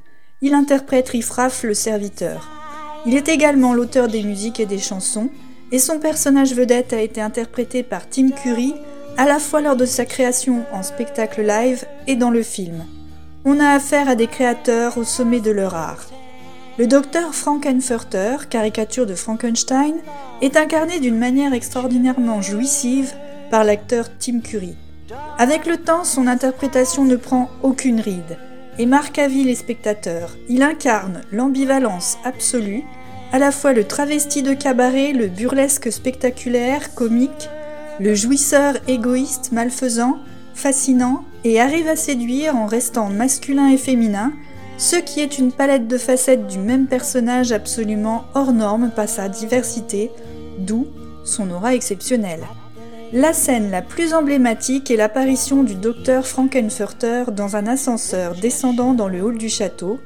Il 0.41 0.53
interprète 0.53 1.09
Riffraff 1.09 1.64
le 1.64 1.74
serviteur. 1.74 2.49
Il 3.05 3.16
est 3.16 3.30
également 3.30 3.74
l'auteur 3.74 4.07
des 4.07 4.24
musiques 4.24 4.59
et 4.59 4.66
des 4.66 4.80
chansons, 4.80 5.30
et 5.72 5.80
son 5.80 5.99
personnage 5.99 6.53
vedette 6.53 6.93
a 6.93 7.01
été 7.01 7.22
interprété 7.22 7.84
par 7.84 8.09
Tim 8.09 8.30
Curry 8.30 8.74
à 9.18 9.26
la 9.26 9.39
fois 9.39 9.61
lors 9.61 9.76
de 9.76 9.86
sa 9.86 10.05
création 10.05 10.66
en 10.72 10.84
spectacle 10.84 11.41
live 11.41 11.86
et 12.07 12.16
dans 12.16 12.30
le 12.30 12.43
film. 12.43 12.86
On 13.45 13.59
a 13.59 13.70
affaire 13.70 14.07
à 14.07 14.16
des 14.16 14.28
créateurs 14.28 14.97
au 14.97 15.03
sommet 15.03 15.39
de 15.41 15.51
leur 15.51 15.76
art. 15.76 16.07
Le 16.78 16.88
docteur 16.88 17.36
Frankenfurter, 17.36 18.49
caricature 18.49 19.05
de 19.05 19.16
Frankenstein, 19.16 19.95
est 20.41 20.57
incarné 20.57 20.99
d'une 20.99 21.18
manière 21.18 21.53
extraordinairement 21.53 22.41
jouissive 22.41 23.14
par 23.51 23.64
l'acteur 23.64 24.07
Tim 24.18 24.39
Curry. 24.39 24.76
Avec 25.38 25.66
le 25.66 25.78
temps, 25.78 26.03
son 26.03 26.28
interprétation 26.28 27.05
ne 27.05 27.16
prend 27.16 27.49
aucune 27.61 27.99
ride 27.99 28.38
et 28.80 28.86
marque 28.86 29.20
à 29.20 29.28
vie 29.28 29.43
les 29.43 29.55
spectateurs. 29.55 30.36
Il 30.49 30.64
incarne 30.64 31.22
l'ambivalence 31.32 32.18
absolue, 32.24 32.84
à 33.32 33.39
la 33.39 33.51
fois 33.51 33.74
le 33.74 33.84
travesti 33.84 34.43
de 34.43 34.53
cabaret, 34.53 35.11
le 35.11 35.28
burlesque 35.28 35.91
spectaculaire, 35.91 36.93
comique, 36.93 37.49
le 37.99 38.16
jouisseur 38.16 38.76
égoïste, 38.88 39.51
malfaisant, 39.51 40.18
fascinant, 40.53 41.24
et 41.43 41.59
arrive 41.59 41.88
à 41.88 41.95
séduire 41.95 42.55
en 42.55 42.68
restant 42.68 43.09
masculin 43.09 43.70
et 43.70 43.78
féminin, 43.78 44.32
ce 44.78 44.95
qui 44.95 45.20
est 45.20 45.38
une 45.38 45.51
palette 45.51 45.88
de 45.88 45.97
facettes 45.97 46.47
du 46.47 46.59
même 46.59 46.88
personnage 46.88 47.51
absolument 47.51 48.26
hors 48.34 48.53
norme 48.53 48.91
par 48.95 49.09
sa 49.09 49.30
diversité, 49.30 50.11
d'où 50.59 50.88
son 51.26 51.51
aura 51.51 51.76
exceptionnelle. 51.76 52.45
La 53.16 53.32
scène 53.32 53.70
la 53.70 53.84
plus 53.84 54.16
emblématique 54.16 54.89
est 54.89 54.95
l'apparition 54.95 55.61
du 55.61 55.76
docteur 55.76 56.26
Frankenfurter 56.26 57.26
dans 57.32 57.55
un 57.55 57.68
ascenseur 57.68 58.34
descendant 58.34 58.95
dans 58.95 59.07
le 59.07 59.22
hall 59.22 59.38
du 59.38 59.49
château, 59.49 59.99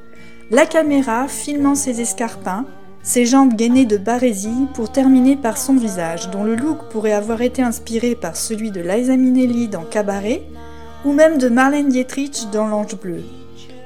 la 0.51 0.65
caméra 0.65 1.29
filmant 1.29 1.75
ses 1.75 2.01
escarpins, 2.01 2.65
ses 3.03 3.25
jambes 3.25 3.53
gainées 3.53 3.85
de 3.85 3.95
barésie 3.95 4.67
pour 4.73 4.91
terminer 4.91 5.37
par 5.37 5.57
son 5.57 5.77
visage, 5.77 6.29
dont 6.31 6.43
le 6.43 6.55
look 6.55 6.89
pourrait 6.89 7.13
avoir 7.13 7.41
été 7.41 7.61
inspiré 7.61 8.13
par 8.13 8.35
celui 8.35 8.71
de 8.71 8.81
Liza 8.81 9.15
Minnelli 9.15 9.69
dans 9.69 9.85
Cabaret, 9.85 10.43
ou 11.05 11.13
même 11.13 11.37
de 11.37 11.47
Marlène 11.47 11.87
Dietrich 11.87 12.47
dans 12.51 12.67
L'Ange 12.67 12.99
Bleu, 12.99 13.23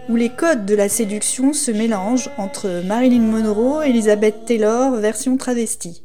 où 0.09 0.15
les 0.15 0.29
codes 0.29 0.65
de 0.65 0.73
la 0.73 0.89
séduction 0.89 1.53
se 1.53 1.69
mélangent 1.69 2.31
entre 2.39 2.81
Marilyn 2.87 3.21
Monroe 3.21 3.83
et 3.85 3.91
Elizabeth 3.91 4.45
Taylor 4.47 4.93
version 4.95 5.37
travestie. 5.37 6.01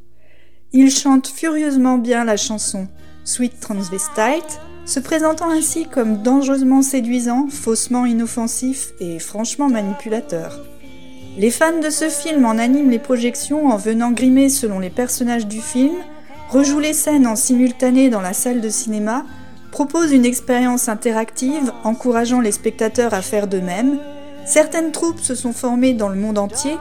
Il 0.74 0.90
chante 0.90 1.28
furieusement 1.28 1.96
bien 1.96 2.22
la 2.24 2.36
chanson 2.36 2.88
Sweet 3.26 3.58
Transvestite, 3.58 4.60
se 4.84 5.00
présentant 5.00 5.50
ainsi 5.50 5.86
comme 5.86 6.22
dangereusement 6.22 6.80
séduisant, 6.80 7.48
faussement 7.50 8.06
inoffensif 8.06 8.92
et 9.00 9.18
franchement 9.18 9.68
manipulateur. 9.68 10.60
Les 11.36 11.50
fans 11.50 11.80
de 11.82 11.90
ce 11.90 12.08
film 12.08 12.46
en 12.46 12.56
animent 12.56 12.88
les 12.88 13.00
projections 13.00 13.66
en 13.66 13.76
venant 13.76 14.12
grimer 14.12 14.48
selon 14.48 14.78
les 14.78 14.90
personnages 14.90 15.48
du 15.48 15.60
film, 15.60 15.96
rejouent 16.50 16.78
les 16.78 16.92
scènes 16.92 17.26
en 17.26 17.34
simultané 17.34 18.10
dans 18.10 18.20
la 18.20 18.32
salle 18.32 18.60
de 18.60 18.70
cinéma, 18.70 19.26
propose 19.72 20.12
une 20.12 20.24
expérience 20.24 20.88
interactive 20.88 21.72
encourageant 21.82 22.40
les 22.40 22.52
spectateurs 22.52 23.12
à 23.12 23.22
faire 23.22 23.48
de 23.48 23.58
même. 23.58 23.98
Certaines 24.46 24.92
troupes 24.92 25.20
se 25.20 25.34
sont 25.34 25.52
formées 25.52 25.94
dans 25.94 26.08
le 26.08 26.14
monde 26.14 26.38
entier 26.38 26.76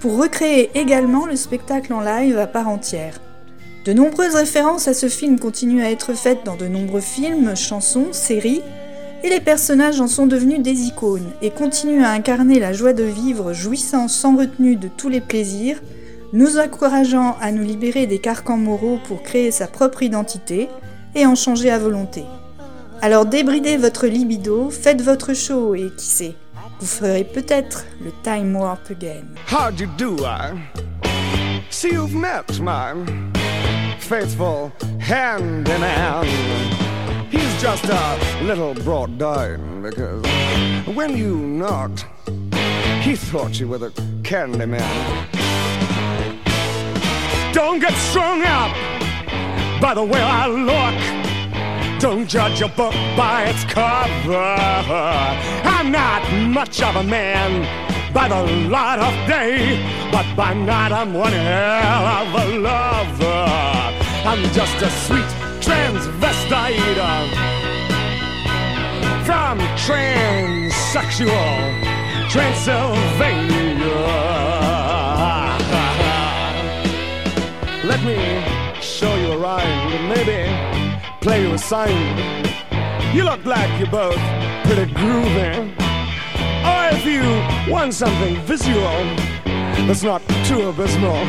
pour 0.00 0.16
recréer 0.16 0.70
également 0.74 1.26
le 1.26 1.36
spectacle 1.36 1.92
en 1.92 2.00
live 2.00 2.38
à 2.38 2.46
part 2.46 2.68
entière. 2.68 3.20
De 3.84 3.94
nombreuses 3.94 4.34
références 4.34 4.88
à 4.88 4.94
ce 4.94 5.08
film 5.08 5.38
continuent 5.38 5.82
à 5.82 5.90
être 5.90 6.12
faites 6.12 6.44
dans 6.44 6.56
de 6.56 6.66
nombreux 6.66 7.00
films, 7.00 7.56
chansons, 7.56 8.08
séries, 8.12 8.60
et 9.24 9.30
les 9.30 9.40
personnages 9.40 10.00
en 10.02 10.06
sont 10.06 10.26
devenus 10.26 10.60
des 10.60 10.82
icônes 10.82 11.30
et 11.40 11.50
continuent 11.50 12.04
à 12.04 12.10
incarner 12.10 12.58
la 12.58 12.74
joie 12.74 12.92
de 12.92 13.04
vivre 13.04 13.54
jouissant 13.54 14.06
sans 14.08 14.36
retenue 14.36 14.76
de 14.76 14.88
tous 14.88 15.08
les 15.08 15.22
plaisirs, 15.22 15.80
nous 16.34 16.58
encourageant 16.58 17.36
à 17.40 17.52
nous 17.52 17.62
libérer 17.62 18.06
des 18.06 18.18
carcans 18.18 18.58
moraux 18.58 18.98
pour 19.04 19.22
créer 19.22 19.50
sa 19.50 19.66
propre 19.66 20.02
identité 20.02 20.68
et 21.14 21.24
en 21.24 21.34
changer 21.34 21.70
à 21.70 21.78
volonté. 21.78 22.24
Alors 23.00 23.24
débridez 23.24 23.78
votre 23.78 24.06
libido, 24.06 24.68
faites 24.68 25.00
votre 25.00 25.34
show 25.34 25.74
et 25.74 25.90
qui 25.96 26.06
sait, 26.06 26.34
vous 26.80 26.86
ferez 26.86 27.24
peut-être 27.24 27.86
le 28.04 28.12
time 28.22 28.54
warp 28.54 28.90
my 32.60 33.39
faithful 34.00 34.72
hand 34.98 35.68
in 35.68 35.80
hand. 35.80 36.28
He's 37.30 37.62
just 37.62 37.84
a 37.84 38.42
little 38.42 38.74
brought 38.74 39.16
down 39.18 39.82
because 39.82 40.24
when 40.96 41.16
you 41.16 41.36
knocked, 41.36 42.06
he 43.02 43.14
thought 43.14 43.60
you 43.60 43.68
were 43.68 43.78
the 43.78 43.92
candy 44.24 44.66
man. 44.66 45.28
Don't 47.52 47.78
get 47.78 47.92
strung 47.94 48.42
up 48.42 48.72
by 49.80 49.94
the 49.94 50.04
way 50.04 50.20
I 50.20 50.46
look. 50.46 52.00
Don't 52.00 52.26
judge 52.26 52.62
a 52.62 52.68
book 52.68 52.94
by 53.16 53.44
its 53.50 53.64
cover. 53.64 54.56
I'm 55.76 55.92
not 55.92 56.22
much 56.48 56.82
of 56.82 56.96
a 56.96 57.02
man 57.02 57.62
by 58.12 58.28
the 58.28 58.42
light 58.68 58.98
of 58.98 59.28
day, 59.28 59.78
but 60.10 60.26
by 60.34 60.54
night 60.54 60.92
I'm 60.92 61.14
one 61.14 61.32
hell 61.32 62.06
of 62.06 62.34
a 62.34 62.58
lover. 62.58 63.79
I'm 64.22 64.42
just 64.52 64.76
a 64.82 64.90
sweet 64.90 65.24
transvestite 65.60 66.76
from 69.24 69.58
transsexual 69.80 71.30
Transylvania. 72.28 73.78
Let 77.84 78.04
me 78.04 78.44
show 78.82 79.14
you 79.16 79.32
a 79.32 79.38
rhyme 79.38 79.64
and 79.64 80.08
maybe 80.08 80.46
play 81.22 81.40
you 81.42 81.54
a 81.54 81.58
sign. 81.58 82.18
You 83.14 83.24
look 83.24 83.44
like 83.46 83.70
you're 83.78 83.90
both 83.90 84.20
pretty 84.64 84.92
groovy. 84.92 85.72
Or 86.62 86.88
if 86.94 87.06
you 87.06 87.22
want 87.72 87.94
something 87.94 88.36
visual 88.42 89.16
that's 89.86 90.02
not 90.02 90.20
too 90.44 90.68
abysmal, 90.68 91.24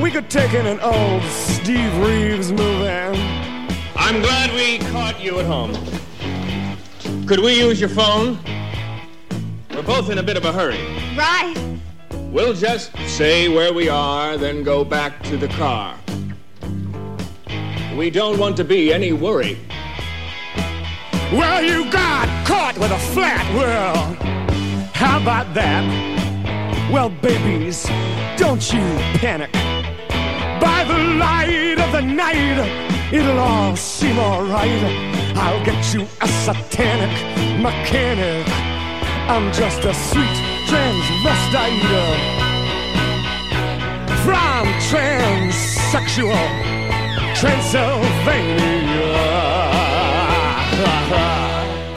we 0.00 0.10
could 0.10 0.30
take 0.30 0.54
in 0.54 0.66
an 0.66 0.80
old 0.80 1.22
Steve 1.24 1.96
Reeves 1.98 2.50
movie. 2.50 2.88
I'm 3.96 4.20
glad 4.20 4.52
we 4.54 4.78
caught 4.90 5.20
you 5.22 5.38
at 5.38 5.46
home. 5.46 5.74
Could 7.26 7.40
we 7.40 7.58
use 7.58 7.78
your 7.78 7.88
phone? 7.88 8.38
We're 9.74 9.82
both 9.82 10.10
in 10.10 10.18
a 10.18 10.22
bit 10.22 10.36
of 10.36 10.44
a 10.44 10.52
hurry. 10.52 10.80
Right. 11.16 11.54
We'll 12.30 12.54
just 12.54 12.96
say 13.06 13.48
where 13.48 13.72
we 13.72 13.88
are, 13.88 14.36
then 14.38 14.62
go 14.62 14.84
back 14.84 15.22
to 15.24 15.36
the 15.36 15.48
car. 15.48 15.98
We 17.96 18.10
don't 18.10 18.38
want 18.38 18.56
to 18.56 18.64
be 18.64 18.92
any 18.92 19.12
worry. 19.12 19.58
Well, 21.32 21.62
you 21.62 21.90
got 21.90 22.46
caught 22.46 22.76
with 22.78 22.90
a 22.90 22.98
flat 22.98 23.46
world. 23.54 24.16
How 24.94 25.20
about 25.20 25.52
that? 25.54 26.90
Well, 26.90 27.08
babies, 27.08 27.84
don't 28.36 28.72
you 28.72 28.80
panic. 29.18 29.61
By 30.62 30.84
the 30.84 30.98
light 31.24 31.78
of 31.84 31.90
the 31.90 32.02
night, 32.02 32.58
it'll 33.12 33.38
all 33.38 33.74
seem 33.74 34.16
alright. 34.18 34.82
I'll 35.34 35.64
get 35.64 35.92
you 35.92 36.06
a 36.20 36.28
satanic 36.44 37.10
mechanic. 37.60 38.46
I'm 39.28 39.52
just 39.52 39.84
a 39.84 39.92
sweet 39.92 40.38
transvestite 40.70 41.82
from 44.24 44.66
transsexual 44.88 46.48
Transylvania. 47.34 49.02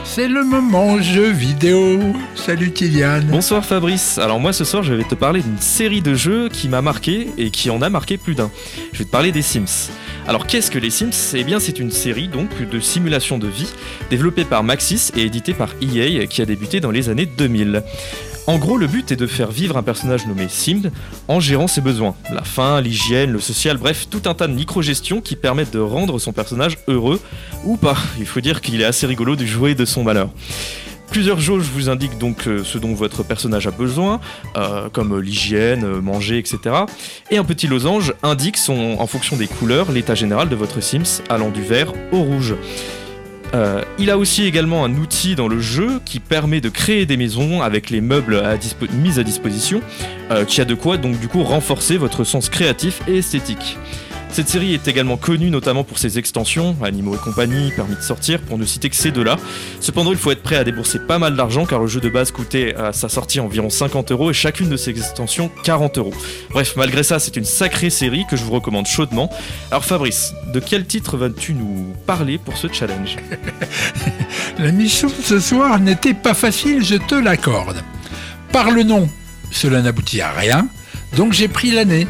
C'est 0.03 0.28
le 0.28 0.43
moment 0.43 0.99
jeu 1.01 1.30
vidéo. 1.30 1.99
Salut 2.45 2.73
Kylian. 2.73 3.21
Bonsoir 3.31 3.65
Fabrice. 3.65 4.19
Alors 4.19 4.39
moi 4.39 4.53
ce 4.53 4.65
soir 4.65 4.83
je 4.83 4.93
vais 4.93 5.03
te 5.03 5.15
parler 5.15 5.41
d'une 5.41 5.57
série 5.57 6.03
de 6.03 6.13
jeux 6.13 6.47
qui 6.47 6.69
m'a 6.69 6.83
marqué 6.83 7.29
et 7.39 7.49
qui 7.49 7.71
en 7.71 7.81
a 7.81 7.89
marqué 7.89 8.17
plus 8.17 8.35
d'un. 8.35 8.51
Je 8.93 8.99
vais 8.99 9.05
te 9.05 9.09
parler 9.09 9.31
des 9.31 9.41
Sims. 9.41 9.89
Alors 10.27 10.45
qu'est-ce 10.45 10.69
que 10.69 10.77
les 10.77 10.91
Sims? 10.91 11.33
Eh 11.33 11.43
bien 11.43 11.59
c'est 11.59 11.79
une 11.79 11.89
série 11.89 12.27
donc 12.27 12.51
de 12.69 12.79
simulation 12.79 13.39
de 13.39 13.47
vie 13.47 13.73
développée 14.11 14.45
par 14.45 14.61
Maxis 14.61 15.11
et 15.17 15.23
éditée 15.23 15.55
par 15.55 15.73
EA 15.81 16.27
qui 16.27 16.43
a 16.43 16.45
débuté 16.45 16.81
dans 16.81 16.91
les 16.91 17.09
années 17.09 17.25
2000. 17.25 17.81
En 18.45 18.59
gros, 18.59 18.77
le 18.77 18.85
but 18.85 19.11
est 19.11 19.15
de 19.15 19.25
faire 19.25 19.49
vivre 19.49 19.75
un 19.75 19.81
personnage 19.81 20.27
nommé 20.27 20.45
Sim 20.47 20.91
en 21.27 21.39
gérant 21.39 21.65
ses 21.65 21.81
besoins. 21.81 22.13
La 22.31 22.43
faim, 22.43 22.79
l'hygiène, 22.79 23.31
le 23.31 23.39
social, 23.39 23.77
bref, 23.77 24.05
tout 24.07 24.21
un 24.25 24.35
tas 24.35 24.45
de 24.45 24.53
micro-gestions 24.53 25.19
qui 25.19 25.35
permettent 25.35 25.73
de 25.73 25.79
rendre 25.79 26.19
son 26.19 26.31
personnage 26.31 26.77
heureux 26.87 27.19
ou 27.63 27.75
pas. 27.75 27.97
Il 28.19 28.27
faut 28.27 28.41
dire 28.41 28.61
qu'il 28.61 28.81
est 28.81 28.85
assez 28.85 29.07
rigolo 29.07 29.35
de 29.35 29.47
jouer 29.47 29.73
de 29.73 29.83
son 29.83 30.03
malheur. 30.03 30.29
Plusieurs 31.09 31.39
jauges 31.39 31.69
vous 31.73 31.89
indiquent 31.89 32.17
donc 32.17 32.47
euh, 32.47 32.63
ce 32.63 32.77
dont 32.77 32.93
votre 32.93 33.23
personnage 33.23 33.67
a 33.67 33.71
besoin, 33.71 34.19
euh, 34.57 34.89
comme 34.91 35.19
l'hygiène, 35.19 35.83
euh, 35.83 36.01
manger, 36.01 36.37
etc. 36.37 36.75
Et 37.31 37.37
un 37.37 37.43
petit 37.43 37.67
losange 37.67 38.13
indique 38.23 38.57
son, 38.57 38.97
en 38.99 39.07
fonction 39.07 39.37
des 39.37 39.47
couleurs 39.47 39.91
l'état 39.91 40.15
général 40.15 40.49
de 40.49 40.55
votre 40.55 40.81
Sims, 40.81 41.21
allant 41.29 41.49
du 41.49 41.61
vert 41.61 41.93
au 42.11 42.19
rouge. 42.19 42.55
Il 43.99 44.09
a 44.09 44.17
aussi 44.17 44.43
également 44.43 44.83
un 44.83 44.93
outil 44.95 45.35
dans 45.35 45.47
le 45.47 45.61
jeu 45.61 46.01
qui 46.03 46.19
permet 46.19 46.59
de 46.59 46.67
créer 46.67 47.05
des 47.05 47.15
maisons 47.15 47.61
avec 47.61 47.89
les 47.89 48.01
meubles 48.01 48.43
mis 48.91 49.17
à 49.17 49.23
disposition, 49.23 49.79
qui 50.45 50.59
a 50.59 50.65
de 50.65 50.75
quoi 50.75 50.97
donc 50.97 51.17
du 51.21 51.29
coup 51.29 51.41
renforcer 51.41 51.95
votre 51.95 52.25
sens 52.25 52.49
créatif 52.49 52.99
et 53.07 53.19
esthétique. 53.19 53.77
Cette 54.36 54.49
série 54.49 54.73
est 54.73 54.86
également 54.89 55.15
connue 55.15 55.49
notamment 55.49 55.86
pour 55.86 55.97
ses 55.97 56.19
extensions, 56.19 56.75
Animaux 56.83 57.15
et 57.15 57.17
compagnie, 57.17 57.71
Permis 57.73 57.95
de 57.95 58.01
sortir, 58.01 58.41
pour 58.41 58.57
ne 58.57 58.65
citer 58.65 58.89
que 58.89 58.95
ces 58.97 59.11
deux-là. 59.11 59.38
Cependant, 59.79 60.11
il 60.11 60.17
faut 60.17 60.29
être 60.29 60.43
prêt 60.43 60.57
à 60.57 60.65
débourser 60.65 60.99
pas 60.99 61.19
mal 61.19 61.38
d'argent 61.38 61.65
car 61.65 61.79
le 61.79 61.88
jeu 61.88 62.01
de 62.01 62.09
base 62.09 62.31
coûtait 62.31 62.75
à 62.75 62.91
sa 62.91 63.07
sortie 63.07 63.39
environ 63.39 63.69
50 63.69 64.11
euros 64.11 64.31
et 64.31 64.33
chacune 64.33 64.67
de 64.67 64.75
ces 64.75 64.89
extensions 64.89 65.49
40 65.63 65.99
euros. 65.99 66.13
Bref, 66.49 66.73
malgré 66.75 67.01
ça, 67.03 67.17
c'est 67.17 67.38
une 67.38 67.45
sacrée 67.45 67.89
série 67.89 68.25
que 68.29 68.36
je 68.36 68.43
vous 68.43 68.51
recommande 68.51 68.88
chaudement. 68.88 69.29
Alors 69.71 69.86
Fabrice, 69.86 70.33
de 70.53 70.59
quel 70.59 70.86
titre 70.86 71.15
vas-tu 71.15 71.53
nous 71.53 71.93
parler 72.05 72.38
pour 72.38 72.57
ce 72.57 72.67
challenge? 72.67 73.15
La 74.59 74.73
mission 74.73 75.07
de 75.07 75.23
ce 75.23 75.39
soir 75.39 75.79
n'était 75.79 76.13
pas 76.13 76.33
facile, 76.33 76.83
je 76.83 76.95
te 76.95 77.15
l'accorde. 77.15 77.81
Par 78.51 78.69
le 78.69 78.83
nom, 78.83 79.07
cela 79.51 79.81
n'aboutit 79.81 80.19
à 80.19 80.33
rien, 80.33 80.67
donc 81.15 81.31
j'ai 81.31 81.47
pris 81.47 81.71
l'année 81.71 82.05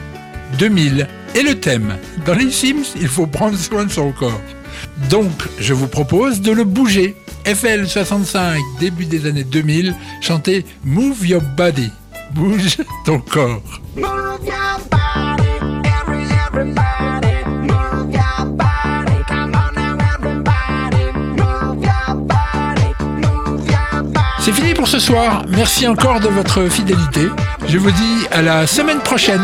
2000 0.58 1.08
et 1.36 1.44
le 1.44 1.60
thème. 1.60 1.98
Dans 2.26 2.34
les 2.34 2.52
Sims, 2.52 2.96
il 3.00 3.08
faut 3.08 3.28
prendre 3.28 3.58
soin 3.58 3.86
de 3.86 3.92
son 3.92 4.12
corps. 4.12 4.42
Donc, 5.10 5.32
je 5.60 5.74
vous 5.74 5.88
propose 5.88 6.42
de 6.42 6.52
le 6.52 6.64
bouger. 6.64 7.16
FL65, 7.46 8.60
début 8.80 9.06
des 9.06 9.28
années 9.28 9.44
2000, 9.44 9.94
chantez 10.22 10.66
Move 10.84 11.28
Your 11.28 11.42
Body. 11.56 11.92
Bouge 12.34 12.78
ton 13.06 13.20
corps. 13.20 13.62
Move 13.96 14.06
your 14.44 14.80
body, 14.90 15.88
every, 16.02 16.26
everybody. 16.48 16.96
C'est 24.46 24.52
fini 24.52 24.76
pour 24.76 24.88
ce 24.88 25.00
soir. 25.00 25.44
Merci 25.50 25.88
encore 25.88 26.20
de 26.20 26.28
votre 26.28 26.70
fidélité. 26.70 27.22
Je 27.68 27.80
vous 27.80 27.90
dis 27.90 28.28
à 28.32 28.44
la 28.44 28.68
semaine 28.68 29.00
prochaine. 29.00 29.42